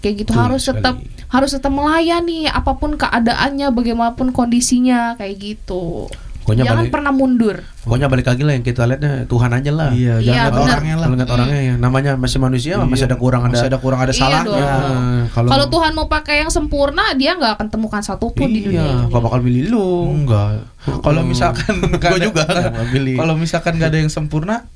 [0.00, 0.76] Kayak gitu Betul harus sekali.
[0.80, 0.96] tetap
[1.28, 6.08] harus tetap melayani apa pun keadaannya, bagaimanapun kondisinya kayak gitu.
[6.44, 7.56] Pokoknya Jangan balik, pernah mundur.
[7.80, 9.88] pokoknya balik lagi lah yang kita lihatnya Tuhan aja lah.
[9.90, 10.60] Iya, Iya, jangan lihat benar.
[10.68, 11.00] orangnya lah.
[11.00, 12.84] Kalau lihat orangnya ya, namanya masih manusia, Iya.
[12.84, 13.56] masih ada kurang ada.
[13.56, 14.60] Masih ada kurang ada Iya salahnya.
[14.60, 18.76] Eh, kalau Kalau Tuhan mau pakai yang sempurna, dia nggak akan temukan satupun di dunia
[18.76, 19.88] Iya, gak bakal pilih lu.
[20.14, 20.68] Enggak.
[21.00, 22.44] Kalau misalkan Gua ada- juga.
[22.92, 24.68] Kalau misalkan gak ada yang sempurna,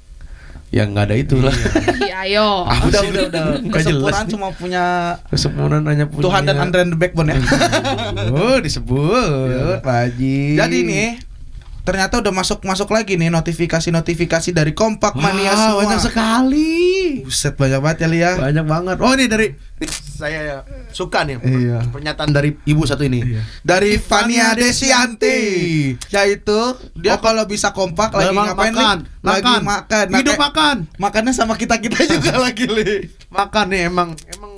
[0.69, 1.49] Ya nggak ada itu lah.
[1.97, 2.49] Iya, ayo.
[2.63, 3.45] ah, udah udah udah.
[3.73, 4.33] Kesempurnaan nih.
[4.37, 4.85] cuma punya
[5.27, 6.25] Kesempurnaan hanya punya.
[6.29, 7.41] Tuhan dan Andre and the Backbone ya.
[8.37, 10.61] Oh, disebut, Pak Haji.
[10.61, 11.09] Jadi nih
[11.89, 15.81] ternyata udah masuk-masuk lagi nih notifikasi-notifiasi dari Kompak Mania Wah, semua.
[15.81, 16.77] banyak sekali.
[17.25, 18.31] Buset banyak banget ya Lia.
[18.37, 18.97] Banyak banget.
[19.01, 21.79] Oh ini dari ini saya suka nih Iya.
[21.89, 23.25] pernyataan dari ibu satu ini.
[23.63, 25.39] Dari Fania Desianti
[26.11, 26.59] yaitu
[26.93, 29.25] dia kalau bisa kompak lagi ngapain makan, Li?
[29.25, 29.63] Lagi makan.
[29.65, 30.07] makan.
[30.13, 30.77] Hidup makan.
[30.95, 33.09] Makannya sama kita-kita juga lagi Li.
[33.29, 34.53] Makan nih emang emang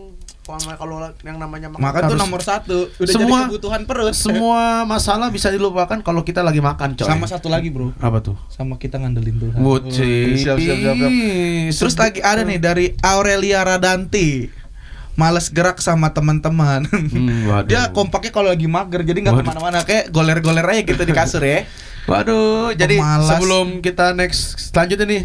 [0.52, 2.88] kalau- kalau yang namanya makan, Makan tuh nomor satu.
[2.92, 4.12] Udah Semua- jadi kebutuhan perut.
[4.12, 7.04] semua masalah bisa dilupakan kalau kita lagi makan, coy.
[7.04, 7.92] Sama satu lagi bro.
[7.96, 8.34] apa tuh?
[8.48, 9.58] Sama kita ngandelin Tuhan.
[9.58, 10.34] Buci.
[10.36, 11.12] Siap, siap, siap, siap.
[11.70, 14.50] Terus lagi ada nih dari Aurelia Radanti.
[15.12, 16.86] Males gerak sama teman-teman.
[16.86, 17.66] Hmm, waduh.
[17.66, 21.40] Dia kompaknya kalau lagi mager jadi nggak ke mana-mana kayak goler-goler aja gitu di kasur
[21.40, 21.66] ya.
[22.02, 23.28] Waduh, jadi Pemalas.
[23.28, 25.22] sebelum kita next selanjutnya nih,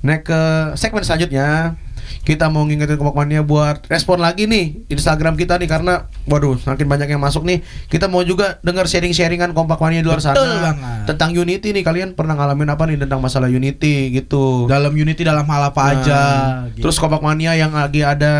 [0.00, 0.40] naik ke
[0.74, 1.78] segmen selanjutnya,
[2.20, 6.86] kita mau ngingetin Kompak Mania buat respon lagi nih Instagram kita nih karena waduh makin
[6.86, 7.60] banyak yang masuk nih.
[7.86, 11.04] Kita mau juga dengar sharing-sharingan Kompak Mania di luar Betul sana banget.
[11.06, 11.82] tentang Unity nih.
[11.82, 14.66] Kalian pernah ngalamin apa nih tentang masalah Unity gitu?
[14.66, 16.22] Dalam Unity dalam hal apa Nah, aja.
[16.70, 16.84] gitu.
[16.84, 18.34] Terus Kompak Mania yang lagi ada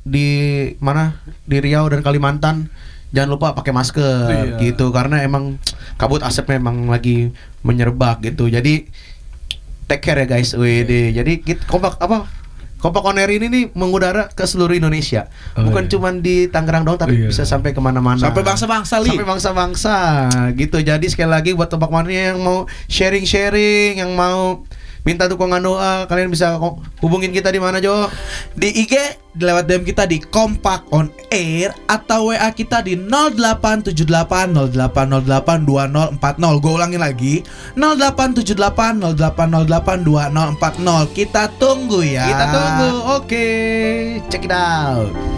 [0.00, 0.28] di
[0.76, 1.20] mana?
[1.42, 2.70] Di Riau dan Kalimantan.
[3.08, 4.56] Jangan lupa pakai masker Iya.
[4.60, 5.56] gitu karena emang
[5.94, 7.30] kabut asapnya emang lagi
[7.62, 8.46] menyerbak gitu.
[8.46, 8.90] Jadi
[9.86, 10.52] take care ya guys.
[10.52, 11.14] WD.
[11.14, 12.26] Jadi kita kompak apa?
[12.86, 15.26] Kompak on Air ini nih mengudara ke seluruh Indonesia.
[15.58, 15.90] Oh, Bukan iya.
[15.90, 17.34] cuman di Tangerang doang tapi Iya.
[17.34, 18.22] bisa sampai ke mana-mana.
[18.22, 19.10] Sampai bangsa-bangsa li.
[19.10, 19.96] Sampai bangsa-bangsa
[20.54, 20.78] gitu.
[20.78, 24.62] Jadi sekali lagi buat Kompak Mania yang mau sharing-sharing, yang mau
[25.06, 26.58] minta dukungan doa, kalian bisa
[26.98, 28.10] hubungin kita di mana Jo?
[28.58, 36.18] di IG lewat DM kita di Kompak on Air atau WA kita di 0878 0808
[36.18, 36.62] 2040.
[36.64, 37.44] Gue ulangin lagi
[37.76, 41.12] 0878 0808 2040.
[41.12, 42.26] Kita tunggu ya.
[42.26, 42.88] Kita tunggu.
[43.20, 43.46] Oke,
[44.32, 45.35] check it out.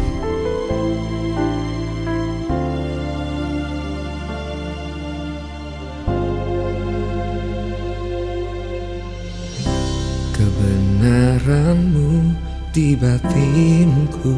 [11.49, 12.37] Kebenaranmu
[12.77, 14.37] di batinku.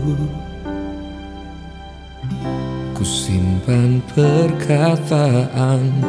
[2.95, 6.07] Ku simpan perkataanmu.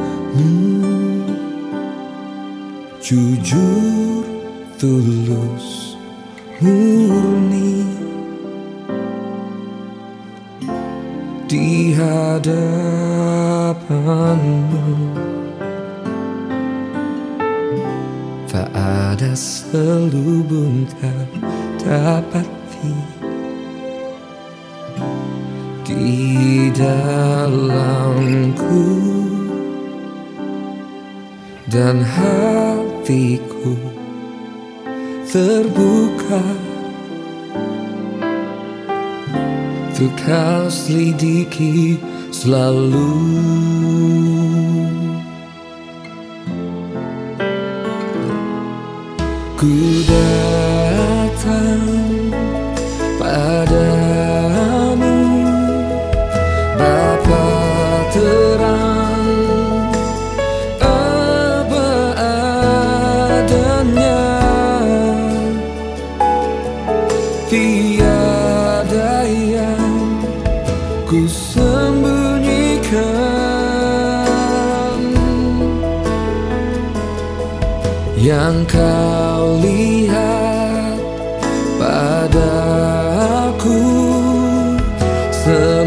[3.01, 4.21] Jujur,
[4.77, 5.97] tulus,
[6.61, 7.81] murni.
[11.49, 12.61] Di hadapanmu
[18.51, 21.23] Tak ada selubung kau
[21.79, 22.91] dapati
[25.87, 27.95] Di dalamku.
[31.71, 33.71] Dan hatiku
[35.31, 36.43] terbuka.
[40.01, 42.01] Untuk kau selidiki
[42.33, 43.13] selalu
[49.61, 49.69] Ku
[50.09, 52.20] datang
[85.41, 85.80] semuanya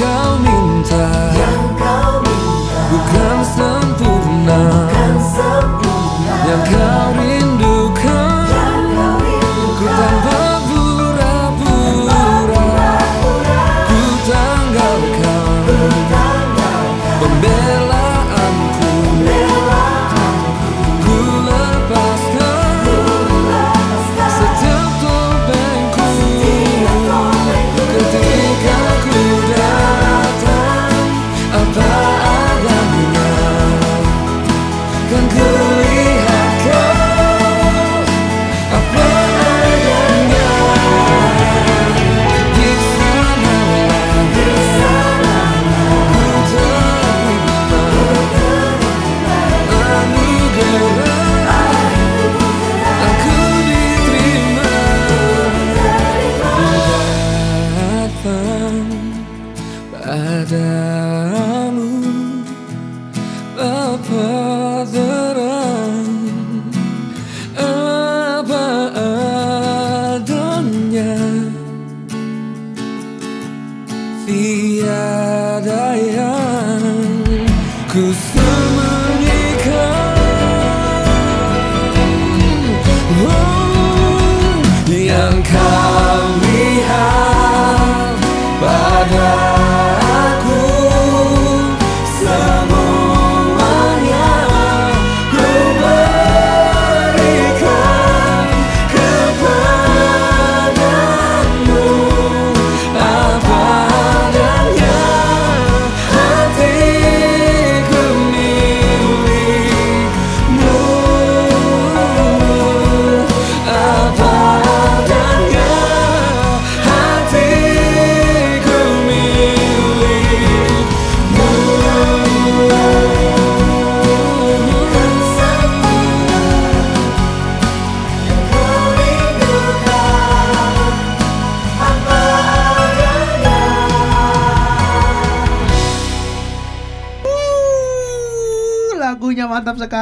[0.00, 0.29] yang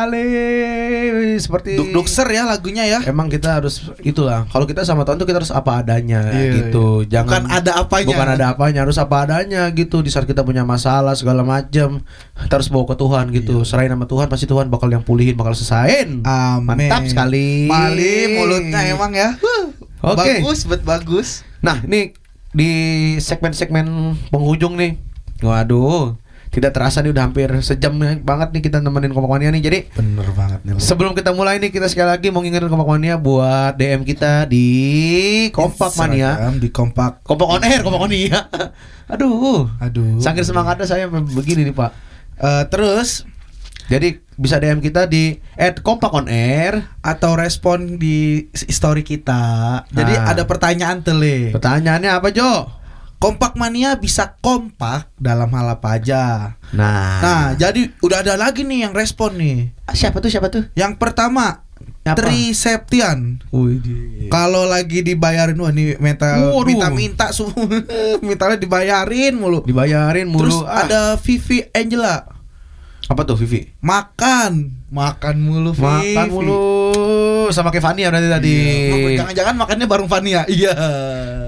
[0.09, 1.39] sekali.
[1.39, 2.99] Seperti Duk dukser ya lagunya ya.
[3.05, 4.49] Emang kita harus itulah.
[4.51, 7.05] Kalau kita sama Tuhan tuh kita harus apa adanya Iya, gitu.
[7.07, 8.09] Jangan Bukan ada apanya.
[8.09, 10.01] Bukan ada apanya, harus apa adanya gitu.
[10.03, 12.03] Di saat kita punya masalah segala macam,
[12.41, 13.63] kita harus bawa ke Tuhan gitu.
[13.63, 13.69] Iya.
[13.69, 16.25] Serahin sama Tuhan, pasti Tuhan bakal yang pulihin, bakal selesaiin.
[16.25, 16.89] Amin.
[16.89, 17.69] Mantap sekali.
[17.69, 19.37] Mali mulutnya emang ya.
[20.03, 20.43] Oke.
[20.43, 21.43] Bagus, bet bagus.
[21.59, 22.15] Nah, ini
[22.55, 22.71] di
[23.19, 24.97] segmen-segmen penghujung nih.
[25.39, 26.19] Waduh,
[26.49, 29.61] tidak terasa nih udah hampir sejam banget nih kita nemenin Kompak Mania nih.
[29.61, 30.77] Jadi Bener banget nih.
[30.77, 34.67] Sebelum kita mulai nih kita sekali lagi mau ngingetin Kompak Mania buat DM kita di
[35.51, 36.51] Kompak Mania.
[36.55, 37.23] Di kompak.
[37.23, 38.49] Kompak on air, Kompak Mania.
[39.13, 39.69] Aduh.
[39.79, 40.19] Aduh.
[40.19, 41.91] Saking semangatnya saya begini nih, Pak.
[42.39, 43.25] Eh, terus
[43.89, 45.41] Jadi bisa DM kita di
[45.81, 46.85] @kompakonair.
[47.01, 49.41] atau respon di story kita.
[49.89, 50.29] Jadi Nah.
[50.29, 51.49] ada pertanyaan tele.
[51.51, 52.69] Pertanyaannya apa, Jo?
[53.19, 56.55] Kompak mania bisa kompak dalam hal apa aja.
[56.71, 57.19] Nah.
[57.19, 59.75] Nah, jadi udah ada lagi nih yang respon nih.
[59.91, 60.31] siapa tuh?
[60.31, 60.71] Siapa tuh?
[60.73, 61.67] Yang pertama
[62.05, 62.15] Apa?
[62.17, 63.43] Tri Septian.
[64.29, 66.65] Kalau lagi dibayarin wah nih mental Waduh.
[66.65, 67.51] minta-minta su
[68.25, 69.61] mintanya dibayarin mulu.
[69.63, 70.47] dibayarin mulu.
[70.47, 70.87] Terus Ah.
[70.87, 72.38] ada Vivi Angela
[73.09, 73.73] apa tuh, Vivi?
[73.81, 76.13] makan, makan mulu Vivi.
[76.13, 76.61] Makan mulu
[77.49, 78.57] sama kayak Fania berarti tadi.
[78.93, 79.25] Iya.
[79.25, 80.43] Jangan-jangan makannya bareng Fania.
[80.53, 80.75] Iya.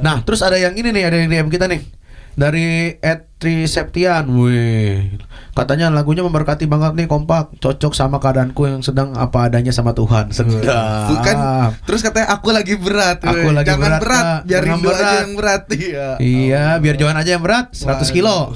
[0.00, 1.84] Nah, terus ada yang ini nih, ada yang DM kita nih.
[2.30, 5.18] Dari Etri Septian, wih,
[5.52, 10.30] katanya lagunya memberkati banget nih kompak, cocok sama keadaanku yang sedang apa adanya sama Tuhan.
[10.32, 11.10] Sedap.
[11.10, 11.36] Bukan
[11.84, 13.20] terus katanya aku lagi berat.
[13.20, 14.40] Aku lagi Jangan berat, berat, Kak.
[14.46, 15.12] biar Rindu aja berat.
[15.20, 15.62] yang berat.
[15.74, 16.08] Iya.
[16.16, 18.54] Iya, biar Johan aja yang berat, 100 kilo.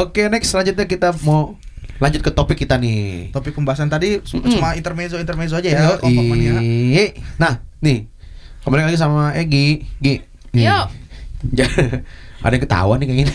[0.00, 1.58] Oke, next selanjutnya kita mau
[2.02, 3.30] lanjut ke topik kita nih.
[3.30, 4.50] Topik pembahasan tadi Mm-mm.
[4.50, 5.80] cuma intermezzo intermezzo aja ya.
[5.86, 6.58] Yo, kompak mania.
[6.58, 8.10] i- Nah, nih.
[8.60, 9.86] Kembali lagi sama Egi.
[9.96, 10.18] Gi.
[10.52, 10.66] Nih.
[10.66, 10.86] Yuk.
[11.52, 11.70] Ja-
[12.42, 13.34] ada yang ketawa nih kayak gini.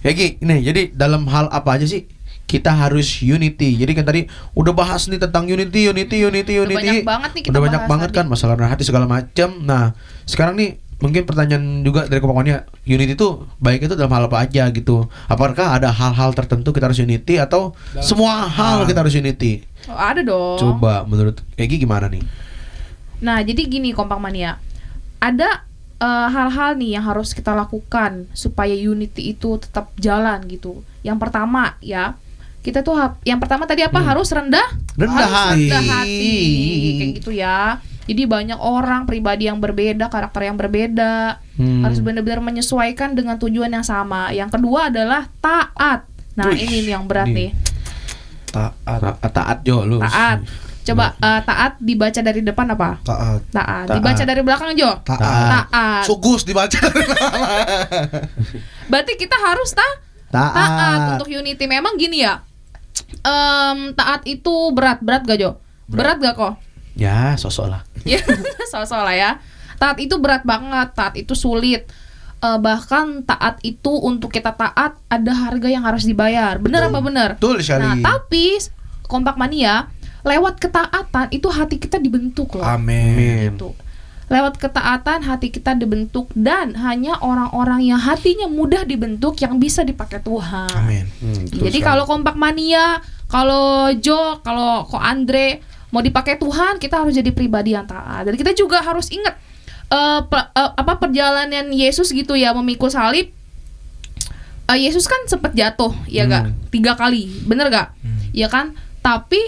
[0.00, 2.08] Egi, nih, jadi dalam hal apa aja sih
[2.44, 3.76] kita harus unity.
[3.76, 6.76] Jadi kan tadi udah bahas nih tentang unity, unity, unity, Udah unity.
[6.80, 8.18] banyak banget nih kita Udah banyak bahas banget tadi.
[8.18, 9.48] kan masalah rendah hati segala macam.
[9.60, 9.92] Nah,
[10.24, 14.66] sekarang nih mungkin pertanyaan juga dari kepokokannya unity itu baik itu dalam hal apa aja
[14.74, 15.06] gitu.
[15.30, 19.62] Apakah ada hal-hal tertentu kita harus unity atau semua hal kita harus unity?
[19.86, 20.58] Oh, ada dong.
[20.58, 22.22] Coba menurut Egi gimana nih?
[23.22, 24.58] Nah, jadi gini Kompak Mania.
[25.22, 25.62] Ada
[26.02, 30.82] eh, hal-hal nih yang harus kita lakukan supaya unity itu tetap jalan gitu.
[31.06, 32.18] Yang pertama ya,
[32.68, 32.92] kita tuh
[33.22, 35.62] yang pertama tadi apa harus rendah Rendah Harus hati.
[35.64, 36.36] rendah hati
[36.92, 37.80] kayak gitu ya.
[38.04, 41.84] Jadi banyak orang, pribadi yang berbeda, karakter yang berbeda, Hmm.
[41.84, 44.32] harus benar-benar menyesuaikan dengan tujuan yang sama.
[44.32, 46.08] Yang kedua adalah taat.
[46.32, 47.36] Nah, Wih, ini nih yang berat ini.
[47.36, 47.50] nih.
[48.48, 48.72] Taat.
[49.20, 50.00] Ta- taat Jo lu.
[50.00, 50.40] Taat.
[50.82, 52.96] Coba eh, taat dibaca dari depan apa?
[53.02, 53.44] Taat.
[53.46, 53.86] Taat.
[53.86, 53.96] Taat.
[54.00, 54.90] Dibaca dari belakang Jo.
[55.04, 55.20] Taat.
[55.68, 56.02] Taat.
[56.02, 56.80] Sugus dibaca.
[58.88, 59.84] Berarti kita harus ta
[60.28, 60.52] Taat.
[60.54, 61.64] taat untuk unity.
[61.64, 62.40] Memang gini ya.
[63.22, 65.50] Em, taat itu berat, berat gak Jo?
[65.88, 66.54] Berat, gak kok?
[66.98, 67.82] Ya, sosok lah.
[68.08, 68.22] Ya,
[68.70, 69.30] soal lah ya.
[69.78, 71.86] Taat itu berat banget, taat itu sulit.
[72.38, 76.58] Eh, bahkan taat itu untuk kita taat ada harga yang harus dibayar.
[76.62, 77.30] Bener apa bener?
[77.34, 77.58] Betul.
[77.78, 78.62] Nah, tapi
[79.10, 79.90] kompak mania
[80.22, 82.66] lewat ketaatan itu hati kita dibentuk loh.
[82.66, 83.58] Amin.
[83.58, 83.74] Gitu.
[84.28, 90.20] Lewat ketaatan hati kita dibentuk dan hanya orang-orang yang hatinya mudah dibentuk yang bisa dipakai
[90.20, 90.68] Tuhan.
[90.70, 91.08] Amin.
[91.18, 97.12] Hmm, Jadi kalau kompak mania, kalau Jo, kalau kok Andre mau dipakai Tuhan, kita harus
[97.12, 98.24] jadi pribadi yang taat.
[98.24, 99.32] Dan kita juga harus ingat
[99.88, 103.32] eh, pe- eh, apa perjalanan Yesus gitu ya memikul salib.
[104.68, 106.44] Eh, Yesus kan sempat jatuh, ya gak?
[106.68, 107.96] Tiga kali, bener gak?
[108.30, 108.76] Ya kan?
[109.00, 109.40] Tapi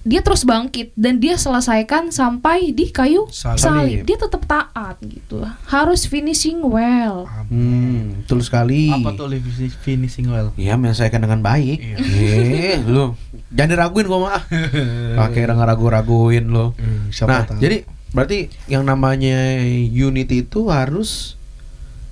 [0.00, 3.60] dia terus bangkit dan dia selesaikan sampai di kayu Salib.
[3.60, 4.00] salib.
[4.08, 5.44] Dia tetap taat gitu.
[5.68, 7.28] Harus finishing well.
[7.52, 8.88] Hmm, betul sekali.
[8.88, 9.28] Apa tuh
[9.84, 10.56] finishing well?
[10.56, 11.78] Iya, menyelesaikan dengan baik.
[12.00, 13.12] Eh, lu
[13.52, 14.42] jangan diraguin gua mah.
[15.20, 16.72] Pakai ragu-raguin lu.
[16.72, 17.60] Hmm, siapa Nah, tahu.
[17.60, 21.39] jadi berarti yang namanya unity itu harus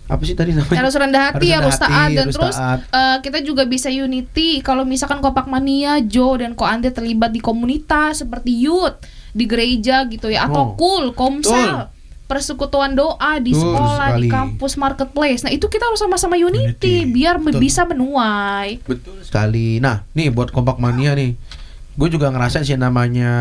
[0.08, 0.80] apa sih tadi namanya?
[0.80, 2.78] harus rendah hati Harus harus, rendah taat hati, dan harus terus taat.
[2.82, 7.38] eh, kita juga bisa unity kalau misalkan Kopak Mania Joe dan Ko Ande terlibat di
[7.38, 8.96] komunitas seperti youth
[9.30, 10.74] di gereja gitu ya atau Oh.
[10.74, 11.92] cool komsel
[12.24, 14.20] persekutuan doa di Betul sekolah sekali.
[14.20, 16.94] di kampus marketplace nah itu kita harus sama-sama unity, Unity.
[17.06, 17.56] biar Betul.
[17.58, 19.76] bisa menuai Betul sekali.
[19.78, 21.36] Nah, nih buat kompak mania nih.
[21.98, 23.32] Gue juga ngerasain sih namanya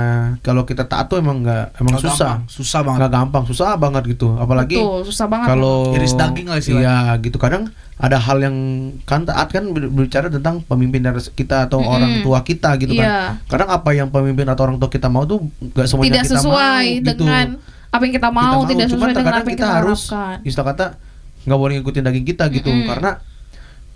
[0.42, 2.42] kalau kita taat tuh emang nggak emang Nggak susah.
[2.42, 3.00] gampang, susah banget.
[3.06, 4.28] Nggak gampang, susah banget gitu.
[4.34, 6.82] Apalagi betul susah banget kalau Iris daging lah istilahnya.
[7.14, 7.38] Iya, gitu.
[7.38, 8.56] Kadang ada hal yang
[9.06, 11.94] kan taat kan ber- berbicara tentang pemimpin dari kita atau Mm-mm.
[11.94, 13.06] orang tua kita gitu Iya.
[13.06, 13.46] kan.
[13.46, 16.86] Kadang apa yang pemimpin atau orang tua kita mau tuh nggak semuanya tidak kita sesuai
[16.90, 17.14] mau, gitu.
[17.22, 17.48] dengan
[17.88, 20.02] apa yang kita mau, Kita tidak Cuman sesuai dengan terkadang apa yang kita, kita, harus
[20.42, 20.86] istilah kata
[21.46, 22.90] nggak boleh ngikutin daging kita gitu Mm-mm.
[22.90, 23.12] karena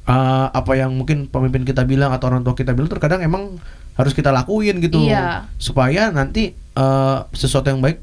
[0.05, 3.57] uh, apa yang mungkin pemimpin kita bilang atau orang tua kita bilang terkadang emang
[3.93, 5.45] harus kita lakuin gitu Iya.
[5.55, 7.99] supaya nanti uh, sesuatu yang baik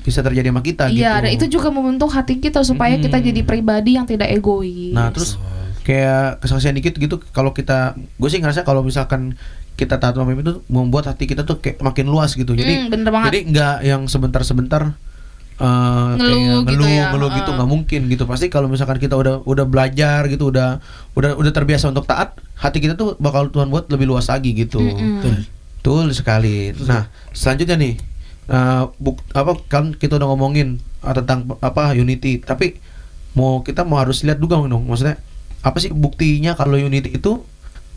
[0.00, 1.22] bisa terjadi sama kita Iya, gitu.
[1.22, 3.28] dan itu juga membentuk hati kita supaya kita Mm-mm.
[3.28, 4.90] jadi pribadi yang tidak egois.
[4.90, 5.36] Nah terus
[5.82, 9.38] kayak kesaksian dikit gitu kalau kita gue sih ngerasa kalau misalkan
[9.72, 12.50] kita taat sama pemimpin itu membuat hati kita tuh kayak makin luas gitu.
[12.50, 13.28] Jadi Hmm, bener banget.
[13.28, 14.96] jadi nggak yang sebentar-sebentar
[15.56, 18.24] eh Ngeluh kayak gitu ngeluh, ya, ngeluh gitu nggak mungkin gitu.
[18.28, 20.84] Pasti kalau misalkan kita udah udah belajar gitu, udah
[21.16, 24.84] udah udah terbiasa untuk taat, hati kita tuh bakal Tuhan buat lebih luas lagi gitu.
[24.84, 25.48] Mm-mm.
[25.80, 26.76] Betul sekali.
[26.84, 27.94] Nah, selanjutnya nih,
[28.52, 32.76] eh, buk, apa kan kita udah ngomongin eh, tentang apa unity, tapi
[33.32, 35.16] mau kita mau harus lihat juga dong, maksudnya
[35.64, 37.40] apa sih buktinya kalau unity itu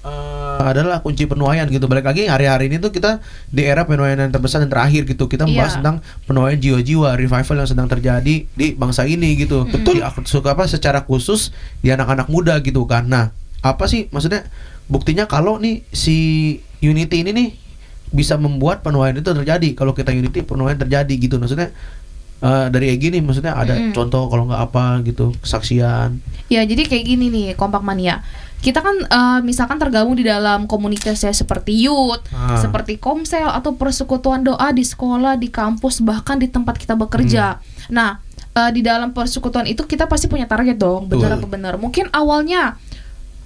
[0.07, 1.87] eh, adalah kunci penuaian gitu.
[1.87, 5.25] Balik lagi hari-hari ini tuh kita di era penuaian yang terbesar dan terakhir gitu.
[5.25, 5.77] Kita membahas Iya.
[5.79, 5.95] tentang
[6.27, 9.63] penuaian jiwa-jiwa, revival yang sedang terjadi di bangsa ini gitu.
[9.63, 10.03] Betul.
[10.21, 13.07] suka apa secara khusus di anak-anak muda gitu kan.
[13.07, 14.43] Nah, apa sih maksudnya
[14.85, 16.17] buktinya kalau nih si
[16.79, 17.49] unity ini nih
[18.09, 21.69] bisa membuat penuaian itu terjadi kalau kita unity penuaian terjadi gitu maksudnya
[22.39, 23.93] eh, dari Egi nih maksudnya ada Mm-mm.
[23.93, 26.17] contoh kalau nggak apa gitu kesaksian
[26.49, 28.25] Ya, jadi kayak gini nih, kompak mania.
[28.59, 32.59] Kita kan eh, misalkan tergabung di dalam komunitas ya seperti youth, Ah.
[32.59, 37.57] seperti komsel atau persekutuan doa di sekolah, di kampus, bahkan di tempat kita bekerja.
[37.87, 38.19] Nah,
[38.51, 41.73] eh, di dalam persekutuan itu kita pasti punya target dong, benar apa benar.
[41.75, 42.75] Mungkin awalnya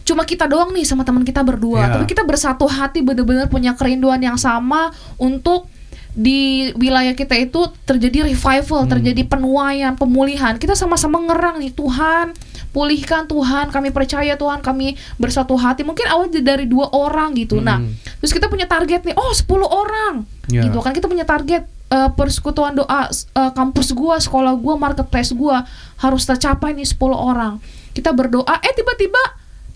[0.04, 1.90] cuma kita doang nih sama teman kita berdua, Ya.
[1.96, 5.70] tapi kita bersatu hati benar-benar punya kerinduan yang sama untuk
[6.14, 10.62] di wilayah kita itu terjadi revival, terjadi penuaian, pemulihan.
[10.62, 12.38] Kita sama-sama ngerang nih Tuhan,
[12.70, 15.82] pulihkan Tuhan, kami percaya Tuhan, kami bersatu hati.
[15.82, 17.58] Mungkin awal dari dua orang gitu.
[17.58, 17.98] Nah, Hmm.
[18.22, 20.26] terus kita punya target nih, oh 10 orang.
[20.50, 20.66] Ya.
[20.70, 25.62] Gitu kan kita punya target eh, persekutuan doa eh, kampus gua, sekolah gua, marketplace gua
[25.98, 27.62] harus tercapai nih 10 orang.
[27.94, 29.22] Kita berdoa, eh tiba-tiba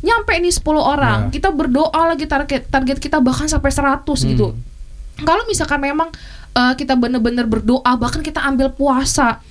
[0.02, 1.30] nyampe nih 10 orang.
[1.30, 1.38] Ya.
[1.38, 4.30] Kita berdoa lagi target target kita bahkan sampai 100 Hmm.
[4.34, 4.48] gitu
[5.20, 6.10] kalau misalkan memang
[6.52, 9.42] uh, kita bener-bener berdoa bahkan kita ambil puasa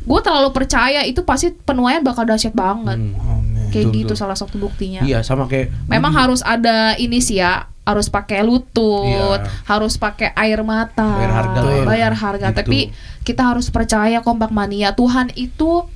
[0.00, 3.70] gue terlalu percaya itu pasti penuaian bakal dahsyat banget Hmm.
[3.70, 4.20] kayak Betul, gitu betul.
[4.20, 9.38] salah satu buktinya iya sama kayak memang harus ada ini sih ya harus pakai lutut
[9.38, 9.48] Iya.
[9.64, 11.82] harus pakai air mata Bayar harga ya.
[11.82, 12.58] bayar harga Gitu.
[12.58, 12.78] tapi
[13.22, 15.86] kita harus percaya kompak mania Tuhan itu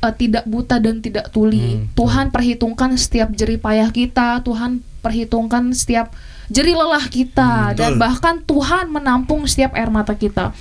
[0.00, 5.70] uh, tidak buta dan tidak tuli Hmm, Tuhan perhitungkan setiap jerih payah kita Tuhan memperhitungkan
[5.70, 6.10] setiap
[6.46, 8.00] jerih lelah kita Hmm, dan betul.
[8.00, 10.52] bahkan Tuhan menampung setiap air mata kita.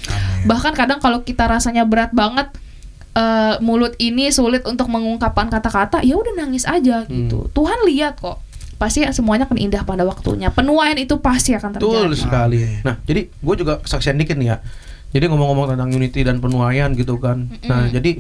[0.44, 2.52] Bahkan kadang kalau kita rasanya berat banget
[3.12, 7.46] eh, mulut ini sulit untuk mengungkapkan kata-kata, ya udah nangis aja gitu.
[7.50, 8.42] Tuhan lihat kok.
[8.74, 10.50] Pasti semuanya akan indah pada waktunya.
[10.50, 12.18] Penuaian itu pasti akan Betul terjadi.
[12.18, 12.62] sekali.
[12.82, 14.58] Nah, jadi gue juga kesaksian dikit nih ya.
[15.14, 17.54] Jadi ngomong-ngomong tentang unity dan penuaian gitu kan.
[17.64, 18.18] Nah, jadi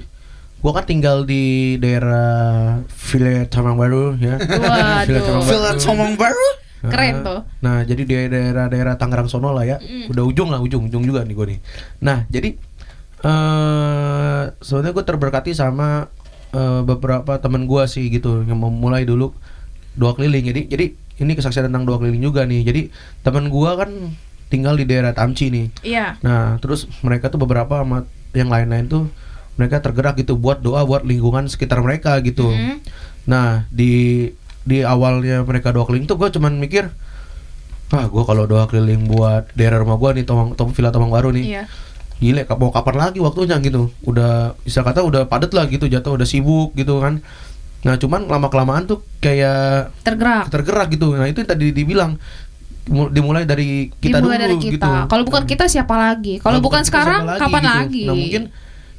[0.56, 4.38] gue kan tinggal di daerah Villa Tamang Baru ya.
[4.38, 5.04] Waduh.
[5.04, 5.50] Villa Tamang Baru.
[5.50, 6.48] Villa Somong baru?
[6.92, 7.40] Keren Nah, tuh.
[7.64, 9.78] Nah, jadi di daerah-daerah Tangerang sono lah ya.
[10.12, 11.60] Udah ujung lah, ujung, ujung juga nih gue nih.
[12.04, 12.60] Nah, jadi
[13.24, 16.12] eh sebenarnya gue terberkati sama
[16.52, 19.32] eh, beberapa teman gue sih gitu yang memulai dulu
[19.96, 20.52] doa keliling.
[20.52, 20.86] Jadi jadi
[21.24, 22.68] ini kesaksian tentang doa keliling juga nih.
[22.68, 22.82] Jadi
[23.24, 23.90] teman gue kan
[24.52, 25.66] tinggal di daerah Tamci nih.
[25.82, 26.20] Iya.
[26.20, 28.06] Nah, terus mereka tuh beberapa sama
[28.36, 29.08] yang lain-lain tuh
[29.58, 32.50] mereka tergerak gitu buat doa buat lingkungan sekitar mereka gitu.
[32.50, 32.76] Mhm.
[33.30, 34.28] Nah, di
[34.64, 36.88] di awalnya mereka doa keliling tuh gue cuman mikir
[37.90, 41.30] ah gue kalau doa keliling buat daerah rumah gue nih Tomang Tom Villa Tomang Baru
[41.30, 41.64] nih Iya.
[42.16, 46.24] gile mau kapan lagi waktunya gitu udah bisa kata udah padet lah gitu jatuh udah
[46.24, 47.20] sibuk gitu kan
[47.84, 50.48] nah cuman lama kelamaan tuh kayak Tergerak.
[50.48, 52.16] tergerak gitu nah itu yang tadi dibilang
[52.86, 54.72] mu- dimulai dari kita Dimulai dulu dari kita.
[54.72, 56.36] gitu Kalau bukan kita siapa lagi?
[56.38, 57.72] Kalau bukan kita, sekarang siapa kapan gitu.
[57.74, 58.04] lagi?
[58.04, 58.44] Nah mungkin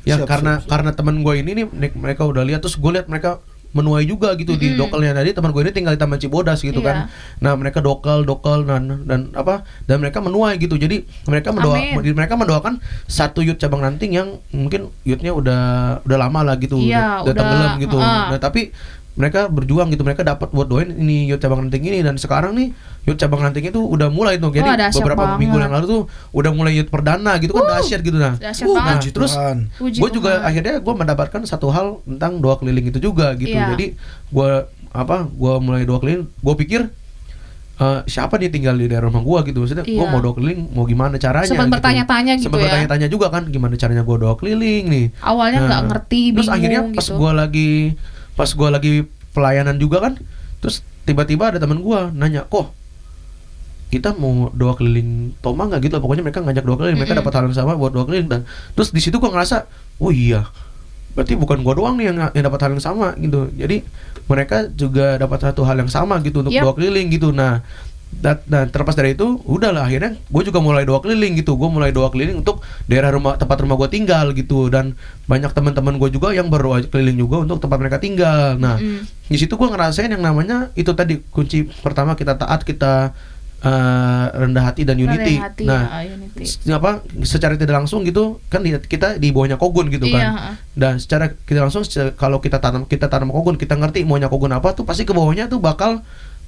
[0.05, 0.69] ya Siap, karena siap, siap.
[0.69, 3.41] karena teman gue ini nih nek- mereka udah lihat terus gue lihat mereka
[3.75, 4.87] menuai juga gitu di Mm-mm.
[4.87, 6.87] dokelnya tadi teman gue ini tinggal di Taman Cibodas gitu Iya.
[6.87, 6.97] kan.
[7.43, 10.79] Nah mereka dokel dokel dan dan apa dan mereka menuai gitu.
[10.79, 12.15] Jadi mereka mendoa Amin.
[12.15, 15.61] mereka mendoakan satu youth cabang ranting yang mungkin youthnya udah
[16.01, 17.99] udah lama lah gitu Iya, udah, udah tenggelam gitu.
[17.99, 18.31] uh-uh.
[18.31, 18.71] Nah tapi
[19.15, 22.75] mereka berjuang gitu mereka dapat buat doain ini youth cabang ranting ini dan sekarang nih
[23.03, 25.65] youth cabang ranting itu udah mulai tuh jadi dahsyat beberapa minggu banget.
[25.65, 26.03] yang lalu tuh
[26.33, 28.95] udah mulai youth perdana gitu kan dahsyat gitu nah Dahsyat Uh, banget.
[28.97, 29.33] puji terus
[29.97, 30.43] gue juga Tuhan.
[30.45, 33.71] akhirnya gue mendapatkan satu hal tentang doa keliling itu juga gitu Iya.
[33.71, 33.87] jadi
[34.29, 34.51] gue
[34.93, 36.81] apa gue mulai doa keliling gue pikir
[37.77, 40.07] eh, siapa nih tinggal di daerah rumah gue gitu maksudnya gue Iya.
[40.09, 41.75] mau doa keliling mau gimana caranya Sempat gitu.
[41.77, 42.65] bertanya-tanya gitu Sempat ya.
[42.65, 46.55] bertanya-tanya juga kan gimana caranya gue doa keliling nih Awalnya nggak Nah, ngerti, terus bingung
[46.57, 47.15] akhirnya pas gitu.
[47.17, 47.71] gue lagi
[48.35, 48.93] pas gue lagi
[49.35, 50.15] pelayanan juga kan
[50.63, 52.73] terus tiba-tiba ada teman gue nanya kok
[53.93, 57.23] kita mau doa keliling Toma nggak gitu pokoknya mereka ngajak doa keliling mereka Mm-mm.
[57.23, 58.41] dapat hal yang sama buat doa keliling dan
[58.75, 59.71] terus di situ gue ngerasa
[60.03, 60.51] oh iya
[61.15, 63.87] berarti bukan gue doang nih yang yang dapat hal yang sama gitu jadi
[64.27, 66.63] mereka juga dapat satu hal yang sama gitu untuk Yap.
[66.67, 67.63] doa keliling gitu nah
[68.17, 71.91] dat- dan terlepas dari itu udahlah akhirnya gue juga mulai doa keliling gitu gue mulai
[71.91, 74.95] doa keliling untuk daerah rumah tempat rumah gue tinggal gitu dan
[75.25, 79.07] banyak teman-teman gue juga yang berdoa keliling juga untuk tempat mereka tinggal nah Mm.
[79.25, 83.15] di situ gue ngerasain yang namanya itu tadi kunci pertama kita taat kita
[83.61, 83.71] eh,
[84.31, 86.69] rendah hati dan unity Rendah hati, nah ya, unity.
[86.71, 86.91] apa
[87.23, 90.55] secara tidak langsung gitu kan kita di bawahnya kogun gitu Iya, kan heeh.
[90.75, 94.53] dan secara tidak langsung secara- kalau kita tanam kita tanam kogun kita ngerti maunya kogun
[94.53, 96.05] apa tuh pasti ke bawahnya tuh bakal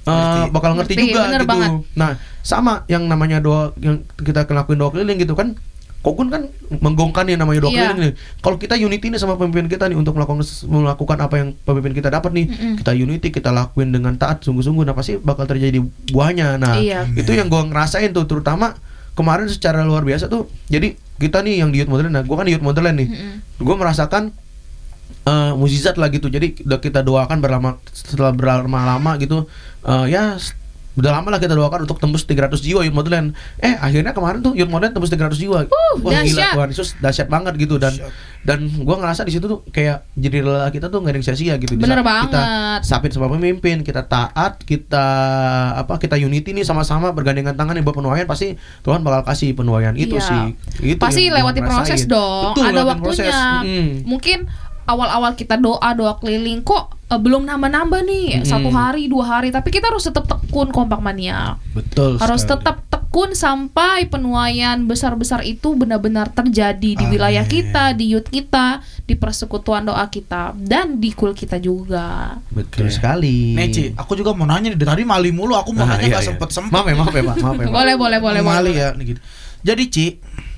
[0.07, 0.49] eh, Ngerti.
[0.49, 1.69] bakal ngerti, Ngerti, juga bener gitu banget.
[1.93, 2.09] nah
[2.41, 5.53] sama yang namanya doa yang kita ngelakuin doa keliling gitu kan
[5.97, 7.79] kogun kan menggongkan yang namanya doa Iya.
[7.85, 11.49] keliling nih kalau kita unity nih sama pemimpin kita nih untuk melakukan melakukan apa yang
[11.59, 12.73] pemimpin kita dapat nih Mm-mm.
[12.77, 17.03] kita unity kita lakuin dengan taat sungguh-sungguh nah pasti bakal terjadi buahnya nah Iya.
[17.11, 18.77] itu yang gue ngerasain tuh terutama
[19.13, 22.45] kemarin secara luar biasa tuh jadi kita nih yang di youth Wonderland nah gue kan
[22.45, 23.35] di youth Wonderland nih Mm-mm.
[23.57, 24.31] gue merasakan
[25.23, 29.43] eh mukjizat lah gitu jadi udah kita doakan berlama setelah berlama-lama gitu
[29.81, 30.39] eh, ya
[30.97, 34.57] udah lama lah kita doakan untuk tembus 300 jiwa Youth Modeland eh akhirnya kemarin tuh
[34.57, 36.53] Youth Modeland tembus 300 jiwa wah gila dahsyat.
[36.57, 37.93] Tuhan Yesus dahsyat banget gitu dan
[38.41, 41.53] dan gue ngerasa di situ tuh kayak jadi lelah kita tuh nggak ada yang sia-sia
[41.59, 42.81] gitu Di Bener saat kita banget.
[42.81, 45.05] sapit sama pemimpin kita taat kita
[45.77, 49.93] apa kita unity nih sama-sama bergandengan tangan nih buat penuaian pasti Tuhan bakal kasih penuaian
[49.93, 50.25] itu Iya.
[50.25, 50.43] sih
[50.87, 52.57] itu Pasti lewati proses dong.
[52.57, 53.05] Betul, Ada waktunya.
[53.29, 53.35] proses.
[53.61, 53.89] Mm.
[54.01, 54.39] Mungkin
[54.87, 58.47] awal-awal kita doa doa keliling kok eh, belum nambah-nambah nih Mm-mm.
[58.47, 62.51] satu hari dua hari tapi kita harus tetap tekun kompak mania betul harus sekali.
[62.57, 67.53] tetap tekun sampai penuaian besar-besar itu benar-benar terjadi di wilayah Amin.
[67.53, 73.53] kita di youth kita di persekutuan doa kita dan di kul kita juga betul sekali
[73.53, 76.07] Nih Ci, aku juga mau nanya nih dari tadi mali mulu aku mau Nah, nanya
[76.07, 76.29] iya, gak iya.
[76.31, 76.71] sempet sempet.
[76.71, 77.35] maaf ya maaf ya Pak.
[77.37, 77.73] maaf ya Pak.
[77.73, 79.19] boleh boleh boleh Mali ya gitu.
[79.59, 80.05] Jadi Ci,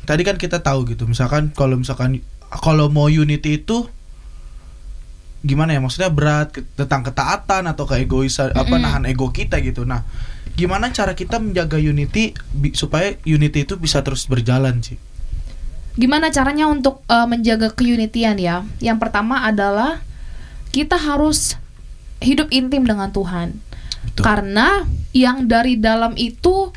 [0.03, 2.19] tadi kan kita tahu gitu, misalkan kalau misalkan
[2.51, 3.87] kalau mau unity itu
[5.39, 8.83] gimana ya maksudnya berat ke- tentang ketaatan atau keegoisan apa Mm-mm.
[8.83, 9.87] nahan ego kita gitu.
[9.87, 10.03] Nah,
[10.53, 14.99] gimana cara kita menjaga unity bi- supaya unity itu bisa terus berjalan sih?
[15.95, 18.63] Gimana caranya untuk eh, menjaga keunitian ya?
[18.79, 20.03] Yang pertama adalah
[20.69, 21.55] kita harus
[22.19, 23.55] hidup intim dengan Tuhan.
[24.03, 24.23] Betul.
[24.23, 26.71] Karena yang dari dalam itu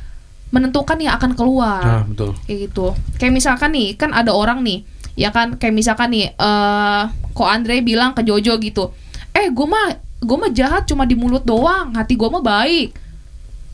[0.52, 1.80] menentukan yang akan keluar.
[1.82, 2.86] nah betul Kayak gitu.
[3.16, 7.02] Kayak misalkan nih, kan ada orang nih, ya kan kayak misalkan nih eh
[7.32, 8.92] kok Andre bilang ke Jojo gitu.
[9.32, 12.92] Eh, gue mah gue mah jahat cuma di mulut doang, hati gue mah baik.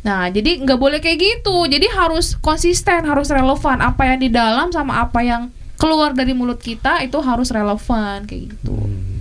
[0.07, 1.66] Nah, jadi nggak boleh kayak gitu.
[1.66, 3.82] Jadi harus konsisten, harus relevan.
[3.82, 8.55] Apa yang di dalam sama apa yang keluar dari mulut kita itu harus relevan kayak
[8.55, 8.74] gitu.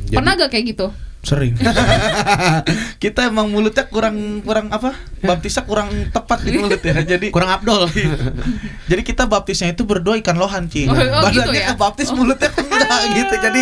[0.08, 0.88] Jadi- Pernah gak kayak gitu?
[1.28, 1.60] Sering.
[3.04, 4.96] kita emang mulutnya kurang kurang apa?
[5.20, 7.04] Baptisnya kurang tepat di mulut ya.
[7.12, 7.84] Jadi Kurang abdol.
[8.90, 10.88] jadi kita baptisnya itu berdua ikan lohan, Ci.
[10.88, 11.76] Oh, oh, gitu Badannya ya?
[11.76, 13.36] kebaptis mulutnya enggak gitu.
[13.38, 13.62] Jadi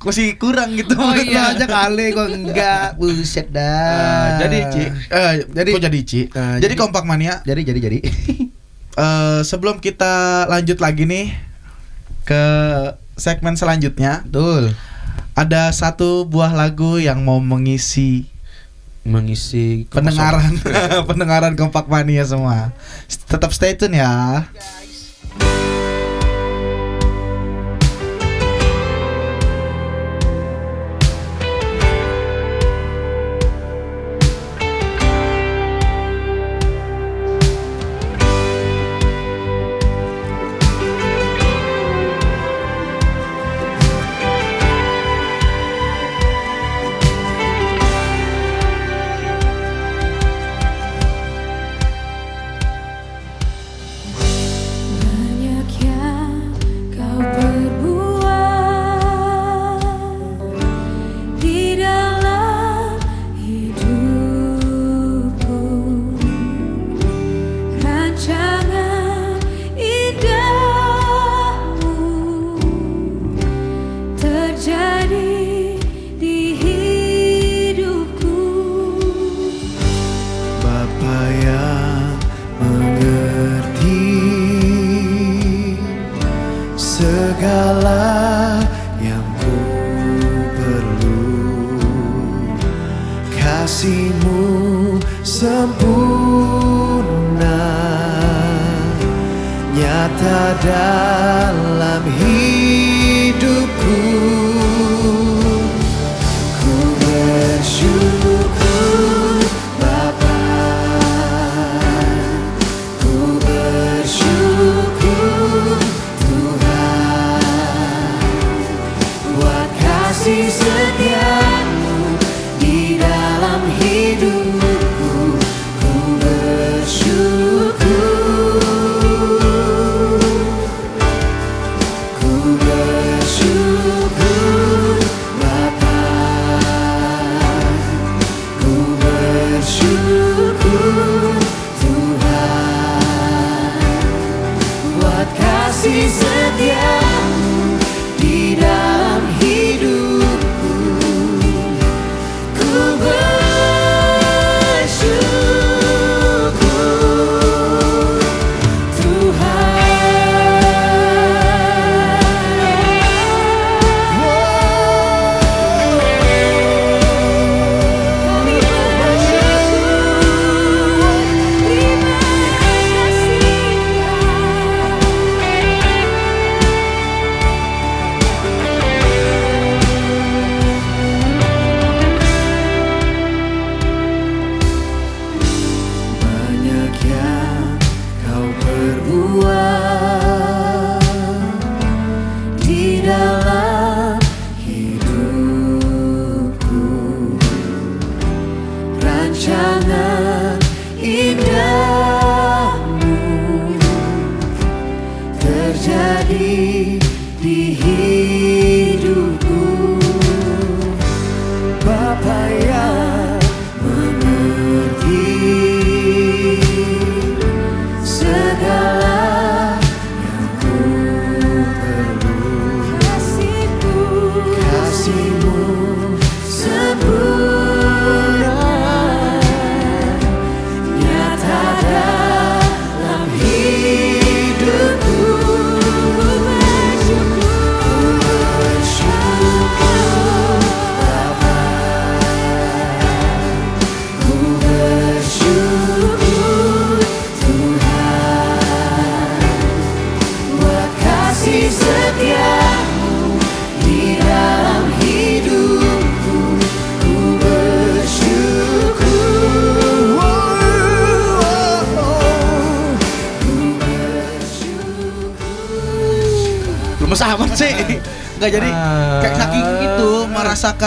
[0.00, 0.98] masih kurang gitu.
[0.98, 1.30] Oh, mulutnya.
[1.30, 1.54] iya.
[1.54, 3.62] aja kali kok enggak buset dah.
[3.62, 6.20] Ah, jadi Ci, eh, Jadi- kok jadi Ci?
[6.32, 7.38] Ah, jadi, jadi- kompak mania.
[7.44, 7.98] jadi jadi jadi.
[8.96, 10.10] eh, sebelum kita
[10.48, 11.30] lanjut lagi nih
[12.24, 12.42] ke
[13.14, 14.74] segmen selanjutnya, Betul.
[15.34, 18.30] Ada satu buah lagu yang mau mengisi
[19.00, 20.60] Mengisi pendengaran
[21.08, 22.76] pendengaran kompak mania semua.
[23.08, 24.44] Tetap stay tune ya.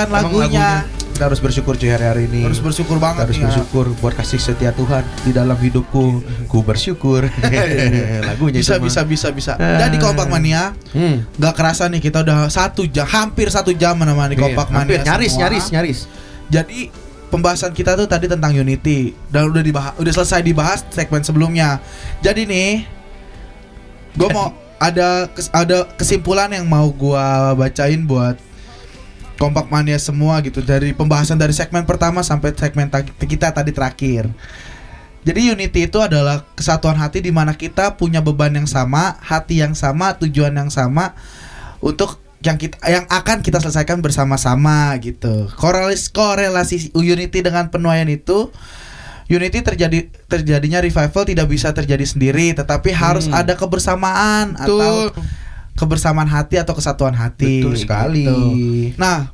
[0.05, 0.69] Merasakan Emang lagunya.
[1.09, 2.41] kita harus bersyukur cuy hari-hari ini.
[2.41, 3.47] Harus bersyukur Kita banget harus nih, ya.
[3.47, 6.05] bersyukur buat kasih setia Tuhan di dalam hidupku.
[6.45, 7.29] Ku bersyukur.
[8.27, 8.85] Lagunya Bisa itu mah.
[8.85, 9.51] bisa bisa bisa.
[9.55, 9.77] Ah.
[9.79, 11.25] Jadi kompak mania Hmm.
[11.35, 15.07] Gak kerasa nih kita udah satu jam, hampir satu jam menemani kompak Iya, hampir mania.
[15.07, 15.41] nyaris semua.
[15.43, 15.99] nyaris nyaris.
[16.47, 16.79] Jadi
[17.27, 21.81] pembahasan kita tuh tadi tentang Unity dan udah dibahas, udah selesai dibahas segmen sebelumnya.
[22.19, 22.85] Jadi nih,
[24.13, 28.35] gue mau ada kes- ada kesimpulan yang mau gua bacain buat
[29.37, 34.29] kompak mania semua gitu dari pembahasan dari segmen pertama sampai segmen ta- kita tadi terakhir.
[35.23, 39.71] Jadi unity itu adalah kesatuan hati di mana kita punya beban yang sama, hati yang
[39.71, 41.15] sama, tujuan yang sama
[41.79, 45.47] untuk yang kita yang akan kita selesaikan bersama-sama gitu.
[45.55, 48.51] Korelasi korelasi unity dengan penuaian itu
[49.31, 53.39] Unity terjadi terjadinya revival tidak bisa terjadi sendiri, tetapi harus Hmm.
[53.39, 55.23] ada kebersamaan atau Betul.
[55.73, 57.61] Kebersamaan hati atau kesatuan hati.
[57.61, 58.25] Betul sekali.
[58.25, 58.39] gitu.
[59.01, 59.33] Nah,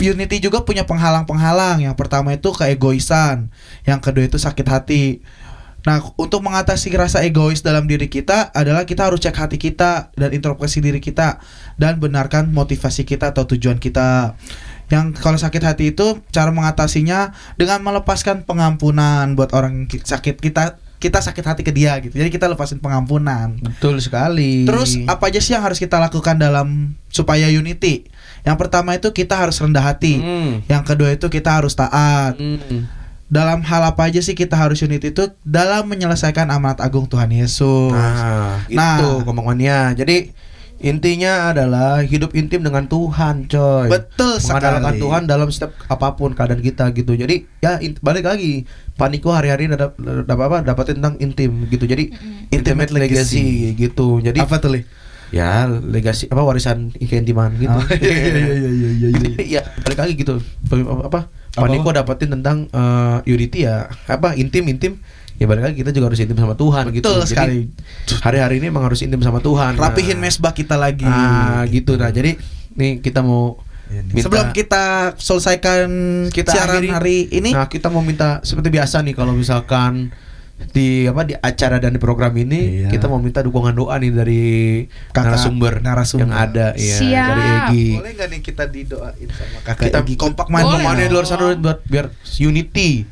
[0.00, 1.84] Unity juga punya penghalang-penghalang.
[1.84, 3.52] Yang pertama itu keegoisan,
[3.86, 5.22] yang kedua itu sakit hati.
[5.84, 10.32] Nah, untuk mengatasi rasa egois dalam diri kita adalah kita harus cek hati kita dan
[10.32, 11.44] introspeksi diri kita
[11.76, 14.32] dan benarkan motivasi kita atau tujuan kita.
[14.88, 21.20] Yang kalau sakit hati itu cara mengatasinya dengan melepaskan pengampunan buat orang sakit kita kita
[21.20, 22.16] sakit hati ke dia gitu.
[22.16, 23.60] Jadi kita lepasin pengampunan.
[23.60, 24.64] Betul sekali.
[24.64, 28.08] Terus apa aja sih yang harus kita lakukan dalam supaya unity?
[28.40, 30.16] Yang pertama itu kita harus rendah hati.
[30.16, 30.64] Hmm.
[30.64, 32.40] Yang kedua itu kita harus taat.
[32.40, 32.88] Hmm.
[33.28, 37.92] Dalam hal apa aja sih kita harus unity itu dalam menyelesaikan amanat agung Tuhan Yesus.
[37.92, 38.96] Nah, Nah.
[38.96, 39.92] itu ngomongannya.
[40.00, 40.32] Jadi
[40.84, 43.88] intinya adalah hidup intim dengan Tuhan, coy.
[43.88, 45.00] Betul Mengandalkan sekali.
[45.00, 47.16] Tuhan dalam setiap apa pun keadaan kita gitu.
[47.16, 48.68] Jadi ya balik lagi.
[48.94, 49.96] Paniko hari-hari dapat
[50.28, 50.58] dapat apa?
[50.62, 51.88] Dapatin tentang intim gitu.
[51.88, 52.12] Jadi
[52.52, 54.20] intimate legacy, gitu.
[54.20, 54.82] Jadi apa tuh, Li?
[55.34, 57.74] ya legasi apa warisan keintiman gitu.
[57.74, 59.08] Oh, iya, iya, iya, iya, iya, iya.
[59.10, 59.28] Jadi
[59.58, 60.38] ya balik lagi gitu.
[61.02, 61.26] Apa?
[61.54, 65.02] Paniko dapatin tentang eh, unity ya apa intim intim
[65.34, 67.02] ya balik lagi kita juga harus intim sama Tuhan gitu.
[67.04, 67.58] Betul Jadi, sekali.
[68.20, 69.74] hari-hari ini emang harus intim sama Tuhan.
[69.74, 71.02] Rapihin Nah, mesbah kita lagi.
[71.02, 71.94] Ah, gitu.
[71.94, 72.38] Nah, jadi
[72.72, 75.86] nih kita mau minta- Sebelum kita selesaikan
[76.28, 76.88] Kita siaran akhiri.
[76.88, 80.14] hari ini, Nah, kita mau minta seperti biasa nih kalau misalkan
[80.66, 82.88] di apa di acara dan di program ini Iya.
[82.88, 84.44] kita mau minta dukungan doa nih dari
[85.10, 86.22] Kakak narasumber, narasumber.
[86.22, 87.26] yang ada ya Siap.
[87.26, 87.86] dari Egi.
[87.92, 91.26] boleh nggak nih kita didoain sama kakak Kita Egi kompak man Boleh mana di luar
[91.26, 92.06] sana buat biar
[92.40, 93.02] unity.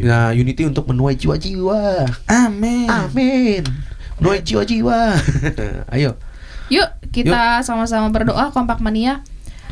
[0.00, 2.08] Nah, unity untuk menuai jiwa-jiwa.
[2.24, 2.88] Amin.
[2.88, 3.62] Amin.
[4.16, 5.20] Menuai jiwa-jiwa.
[5.94, 6.16] Ayo.
[6.68, 9.24] Yuk kita sama-sama berdoa kompak mania.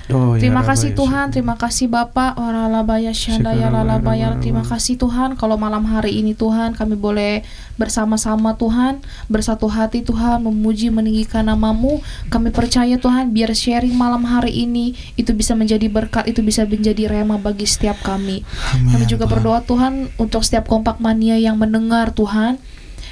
[0.06, 4.38] Oh, ya Terima Rabbi, kasih ya Tuhan, terima kasih Bapak, waralabaya syandaya lalabaya.
[4.38, 7.42] Terima kasih Tuhan kalau malam hari ini Tuhan kami boleh
[7.74, 11.98] bersama-sama Tuhan, bersatu hati Tuhan memuji meninggikan namamu.
[12.30, 17.10] Kami percaya Tuhan biar sharing malam hari ini itu bisa menjadi berkat, itu bisa menjadi
[17.10, 18.46] rema bagi setiap kami.
[18.70, 22.62] Kami juga berdoa Tuhan untuk setiap kompak mania yang mendengar Tuhan.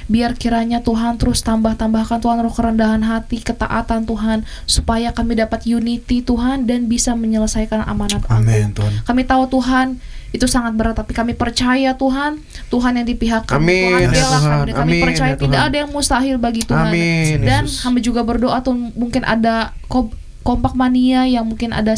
[0.05, 6.21] Biar kiranya Tuhan terus tambah-tambahkan Tuhan roh kerendahan hati, ketaatan Tuhan supaya kami dapat unity
[6.21, 8.69] Tuhan dan bisa menyelesaikan amanat Amin.
[8.71, 9.01] Tuhan.
[9.01, 9.97] Kami tahu Tuhan
[10.29, 14.25] itu sangat berat tapi kami percaya Tuhan Tuhan yang di pihak kami Amin, Tuhan ya
[14.27, 14.43] Tuhan.
[14.43, 15.67] kami kami Amin, percaya ya tidak Tuhan.
[15.71, 17.79] ada yang mustahil bagi Tuhan Amin, dan Yesus.
[17.79, 20.11] kami juga berdoa tuh mungkin ada kom-
[20.43, 21.95] kompak mania yang mungkin ada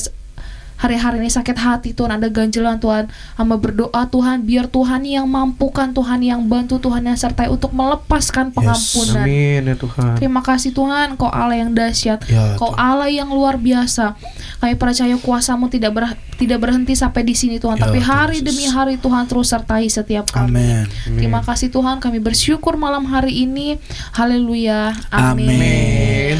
[0.77, 5.89] hari-hari ini sakit hati Tuhan ada ganjelan Tuhan hamba berdoa Tuhan biar Tuhan yang mampukan
[5.89, 10.13] Tuhan yang bantu Tuhan yang sertai untuk melepaskan pengampunan Amin ya Tuhan.
[10.15, 14.13] Terima kasih Tuhan, Kau Allah yang dahsyat, Ya, Kau Allah yang luar biasa.
[14.57, 18.37] Kami percaya kuasamu tidak ber- tidak berhenti sampai di sini Tuhan, Ya, tapi Tuhan hari
[18.39, 20.85] demi hari Tuhan terus sertai setiap kami.
[20.85, 20.85] Amin.
[21.09, 23.81] Terima kasih Tuhan, kami bersyukur malam hari ini.
[24.13, 24.93] Haleluya.
[25.09, 25.49] Amin.
[25.49, 26.37] Amin.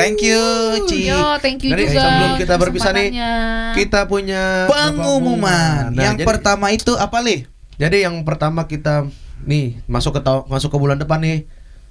[0.00, 0.42] Thank you,
[0.88, 1.12] Ci.
[1.12, 2.00] Yo, thank you Jadi, juga.
[2.00, 3.32] sebelum kita berpisah nih, kesempatannya.
[3.76, 5.92] Kita punya Pengumuman.
[5.92, 7.44] Nah, yang jadi- pertama itu apa, Li?
[7.76, 9.08] Jadi yang pertama kita
[9.44, 11.44] nih masuk ke masuk ke bulan depan nih.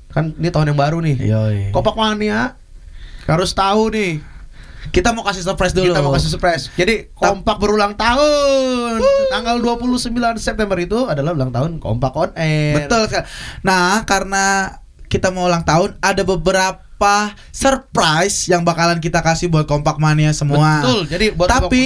[0.10, 1.18] Kan ini tahun yang baru nih.
[1.18, 1.58] Yoi.
[1.70, 2.58] Kopak Mania
[3.26, 4.22] harus tahu nih.
[4.90, 5.94] Kita mau kasih surprise dulu.
[5.94, 6.74] Kita mau kasih surprise.
[6.74, 8.98] Jadi kompak berulang tahun.
[9.30, 10.10] Tanggal 29
[10.42, 12.86] September itu adalah ulang tahun kompak on air.
[12.86, 13.26] Betul sekali.
[13.62, 16.89] Nah, karena kita mau ulang tahun, ada beberapa
[17.50, 20.84] surprise yang bakalan kita kasih buat kompak mania semua.
[20.84, 21.02] Betul.
[21.08, 21.84] Jadi buat Kompak Tapi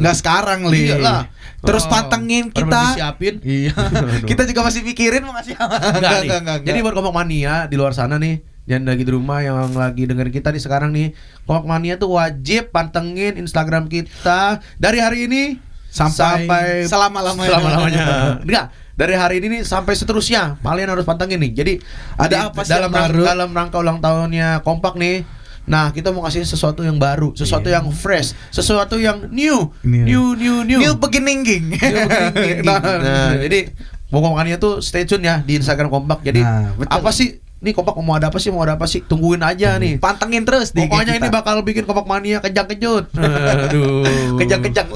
[0.00, 0.88] nggak sekarang, Li.
[0.88, 1.28] Iyalah.
[1.60, 2.94] Terus Oh, pantengin kita.
[2.94, 3.42] disiapin.
[3.42, 3.74] Iya.
[4.30, 5.76] kita juga masih mikirin mau ngasih apa.
[5.98, 6.60] Enggak.
[6.64, 10.34] Jadi buat kompak mania di luar sana nih yang lagi di rumah yang lagi dengerin
[10.34, 11.14] kita nih sekarang nih
[11.46, 15.42] kompak mania tuh wajib pantengin Instagram kita dari hari ini
[15.86, 17.48] Sampai selama-lamanya.
[17.48, 18.04] selama-lamanya.
[18.44, 18.66] Enggak,
[18.96, 21.52] dari hari ini nih sampai seterusnya kalian harus pantengin nih.
[21.52, 21.72] Jadi
[22.16, 23.22] Ada apa sih dalam yang rang- baru?
[23.22, 25.22] dalam rangka ulang tahunnya kompak nih
[25.66, 30.06] Nah, kita mau kasih sesuatu yang baru, sesuatu yang fresh, sesuatu yang new, New.
[30.06, 30.78] new, new, new.
[30.78, 31.42] New beginning.
[31.42, 32.62] New beginning.
[33.02, 33.74] nah, jadi
[34.06, 36.22] pokoknya tuh stay tune ya di Instagram Kompak.
[36.22, 36.94] Jadi Nah, betul.
[36.94, 37.42] apa sih?
[37.66, 38.48] Nih Kompak mau ada apa sih?
[38.48, 39.02] Mau ada apa sih?
[39.02, 39.98] Tungguin aja nih.
[39.98, 41.20] Pantengin terus di Pokoknya kita.
[41.20, 43.10] ini bakal bikin Kompak Mania kejang-kejut.
[43.66, 44.06] Aduh.
[44.38, 44.86] kejang-kejang.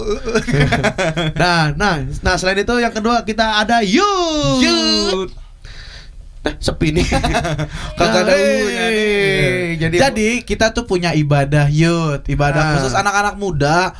[1.41, 4.63] nah, nah, nah selain itu yang kedua kita ada Yud.
[4.63, 5.31] Yud.
[6.41, 7.05] Nah, sepi nih.
[7.99, 9.05] Kagak ada Nah, U-nya nih.
[9.37, 12.71] eh, Jadi, Jadi, kita tuh punya ibadah yud, ibadah Ah.
[12.77, 13.93] khusus anak-anak muda.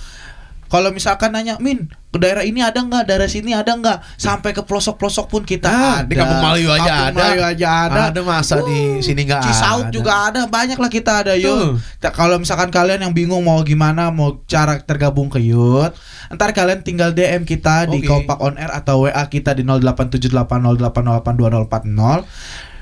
[0.71, 4.63] Kalau misalkan nanya, Min, ke daerah ini ada nggak, daerah sini ada nggak, sampai ke
[4.63, 6.05] pelosok-pelosok pun kita Ah, ada.
[6.05, 7.19] di Kampung Melayu aja Kampung ada.
[7.27, 8.01] Melayu aja ada.
[8.09, 9.89] Ada masa di sini nggak ada?
[9.91, 11.33] juga ada, banyak lah kita ada.
[11.99, 15.91] Ta- Kalau misalkan kalian yang bingung mau gimana, mau cara tergabung ke yud,
[16.31, 18.07] ntar kalian tinggal DM kita di Oke.
[18.07, 22.23] Kompak On Air atau WA kita di 087808082080.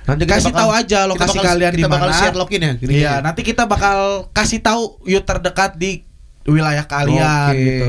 [0.04, 2.16] Nanti kita Kasih bakal- tahu aja kita lokasi bakal- kalian di kita bakal mana.
[2.16, 2.72] share login ya.
[2.80, 3.96] Iya, nanti kita bakal
[4.30, 6.02] kasih tahu yuk terdekat di
[6.44, 7.58] wilayah kalian Oke.
[7.58, 7.86] gitu.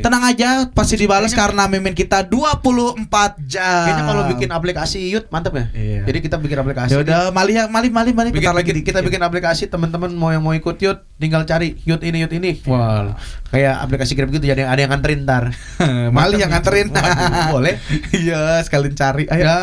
[0.00, 3.08] Tenang aja, pasti dibalas karena mimin kita 24
[3.42, 3.86] jam.
[3.86, 5.64] Kayaknya kalau bikin aplikasi Yud mantep ya.
[5.72, 6.00] Iya.
[6.04, 6.90] Jadi kita bikin aplikasi.
[6.90, 10.28] ya udah mali ya mali mali mali Bikin, lagi bikin- kita bikin aplikasi teman-teman mau
[10.28, 12.60] yang mau ikut Yud tinggal cari Yud ini Yud ini.
[12.64, 13.16] Wah,
[13.48, 15.54] kayak aplikasi Grab gitu jadi ada yang nganterin ntar.
[16.12, 16.90] mali yang nganterin.
[16.90, 17.80] Waduh, boleh.
[18.12, 19.24] Iya, sekalian cari.
[19.26, 19.42] Ayo.
[19.42, 19.56] Ya,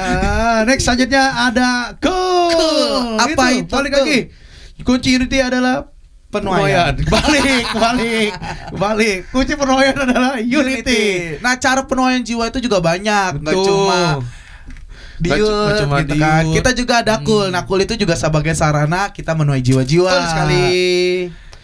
[0.63, 1.69] next selanjutnya ada
[1.99, 2.49] cool.
[2.49, 3.17] Cool.
[3.19, 4.01] Apa itu, Balik cool?
[4.01, 4.19] lagi.
[4.79, 5.91] Kunci Unity adalah
[6.29, 6.93] Penuaian.
[7.09, 8.31] balik, balik,
[8.71, 9.17] balik.
[9.29, 11.37] Kunci penuaian adalah Unity.
[11.39, 13.65] Nah, cara penuaian jiwa itu juga banyak, nggak Betul.
[13.65, 14.01] cuma
[15.19, 16.43] di Nggak cu- nggak cuma gitu kan.
[16.53, 17.49] Kita juga ada kul.
[17.49, 20.05] Nah, kul itu juga sebagai sarana kita menuai jiwa-jiwa.
[20.07, 20.65] Betul sekali.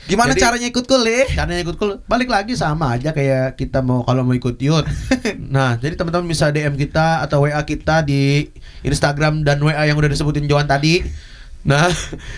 [0.06, 1.26] Gimana Jadi- caranya ikut kul, eh?
[1.30, 4.86] Caranya ikut cool balik lagi sama aja kayak kita mau kalau mau ikut Yud.
[5.56, 8.50] nah, jadi teman-teman bisa DM kita atau WA kita di
[8.82, 11.02] Instagram dan WA yang udah disebutin Johan tadi.
[11.66, 11.90] Nah,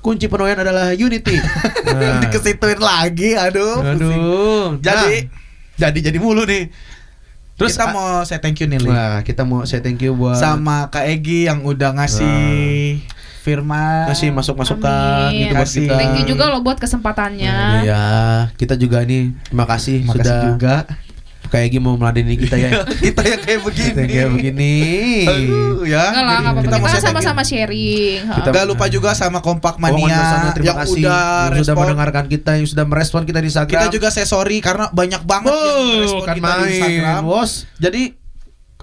[0.00, 1.36] kunci penuaian adalah unity.
[1.86, 2.18] Nah.
[2.18, 3.78] Dikesituin lagi, aduh.
[3.80, 4.20] pusing.
[4.20, 4.66] Aduh.
[4.82, 5.30] Jadi-
[5.78, 6.66] nah, jadi jadi mulu nih.
[7.56, 8.88] Terus kita mau say thank you nih, Li.
[8.92, 13.00] Wah, kita mau say thank you buat sama Kak Egi yang udah ngasih
[13.40, 14.10] firman.
[14.12, 15.48] ngasih masuk-masukan Amin.
[15.48, 15.86] gitu buat Kasih.
[15.88, 15.94] kita.
[15.96, 17.56] Thank you juga lo buat kesempatannya.
[17.86, 18.04] Iya,
[18.60, 20.74] kita juga ini terima kasih Makasih sudah juga.
[21.46, 22.70] Kayak Egi mau meladeni kita ya.
[23.06, 23.88] kita yang kayak begini.
[23.88, 24.74] kita yang kayak begini.
[25.24, 26.04] Aduh, ya.
[26.12, 28.20] Lah, kita Kita, sama-sama sharing.
[28.24, 28.34] ha.
[28.36, 31.82] Kita- Gak lupa juga sama Kompak Oh, Mania terima yang kasih udah yang sudah respon.
[31.82, 33.72] mendengarkan kita, yang sudah merespon kita di Instagram.
[33.72, 37.14] Kita juga say sorry karena banyak banget yang Oh, respon kan kita di Instagram.
[37.16, 37.50] main, bos.
[37.76, 38.02] Jadi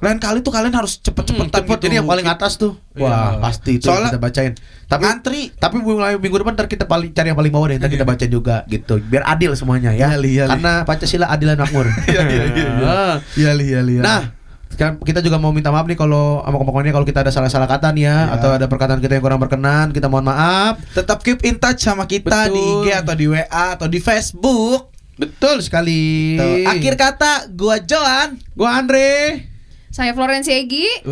[0.05, 1.83] lain kali tuh kalian harus cepet-cepetan cepet gitu.
[1.83, 3.03] jadi yang paling atas tuh Iya.
[3.03, 4.53] wah pasti itu Soalnya kita bacain
[4.85, 5.41] tapi ngantri.
[5.53, 8.29] tapi mulai minggu depan ntar kita paling cari yang paling bawah deh ntar kita bacain
[8.29, 12.21] juga gitu biar adil semuanya ya Iya, Li, iya, karena pancasila adil dan makmur Iya,
[12.23, 12.85] iya, iya, iya.
[12.85, 13.15] Ah.
[13.33, 14.01] Iya, iya, iya.
[14.01, 14.21] nah
[14.69, 17.89] sekarang kita juga mau minta maaf nih kalau sama kompokonnya kalau kita ada salah-salah kata
[17.91, 18.33] nih ya Iya.
[18.33, 22.03] atau ada perkataan kita yang kurang berkenan kita mohon maaf tetap keep in touch sama
[22.03, 22.81] kita di Betul.
[22.81, 24.89] IG atau di WA atau di Facebook.
[25.13, 28.41] betul sekali Tuh, Akhir kata gua Joan.
[28.51, 29.45] gua Andre
[29.93, 31.05] Saya Florensi Egi.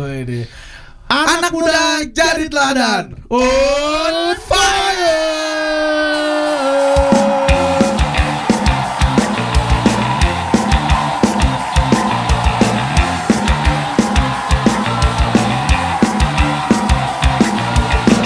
[1.06, 3.14] Anak, muda jadi teladan.
[3.30, 5.22] On fire.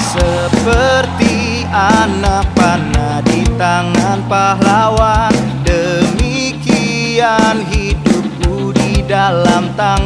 [0.01, 5.37] Seperti anak panah di tangan pahlawan
[5.69, 10.06] Demikian hidupku di dalam tanganmu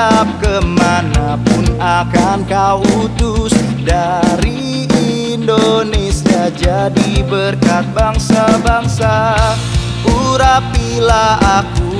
[0.00, 3.52] bersiap ke mana pun akan kau utus.
[3.84, 4.88] Dari
[5.36, 9.36] Indonesia jadi berkat bangsa-bangsa.
[10.08, 11.92] Urapilah aku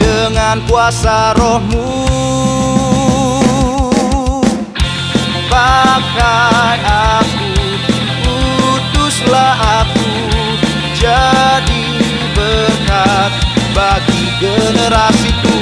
[0.00, 2.08] dengan kuasa rohmu.
[5.48, 7.52] Pakai aku,
[8.28, 10.08] utuslah aku
[10.92, 11.84] Jadi
[12.36, 13.32] berkat
[13.72, 15.58] bagi generasiku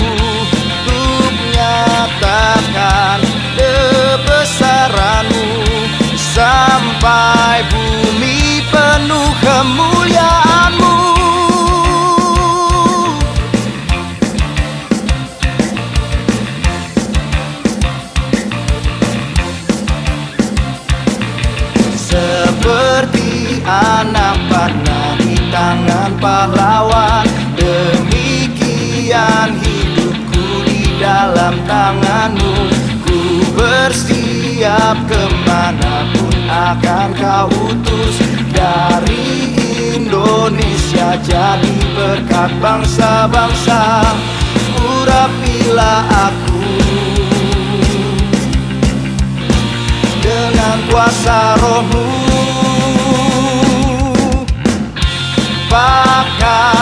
[0.85, 3.20] Untuk nyatakan
[3.57, 5.49] kebesaranmu.
[6.37, 10.97] Sampai bumi penuh kemuliaanmu.
[21.97, 27.26] Seperti anak panah di tangan pahlawan
[29.27, 32.55] Demikian hidupku di dalam tanganmu.
[34.66, 38.22] Sebab ke mana pun akan kau utus.
[38.55, 39.55] Dari
[39.99, 44.07] Indonesia jadi berkat bangsa-bangsa.
[44.79, 46.62] Urapilah aku.
[50.22, 52.07] Dengan kuasa rohmu.
[55.66, 56.76] Pakai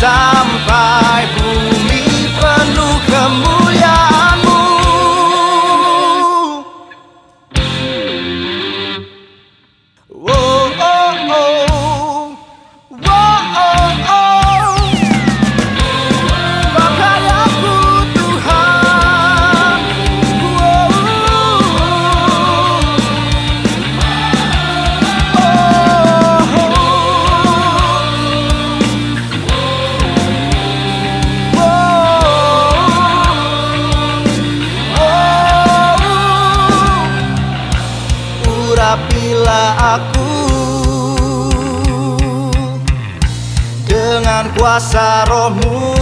[0.00, 0.99] Sampai
[44.80, 45.92] kuasa rohmu.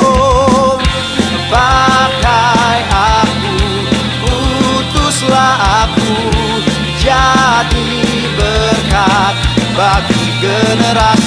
[0.00, 0.80] Oh,
[1.52, 3.56] Pakai aku,
[4.24, 6.16] utuslah aku.
[6.96, 7.92] Jadi
[8.32, 9.36] berkat
[9.76, 11.25] bagi generasi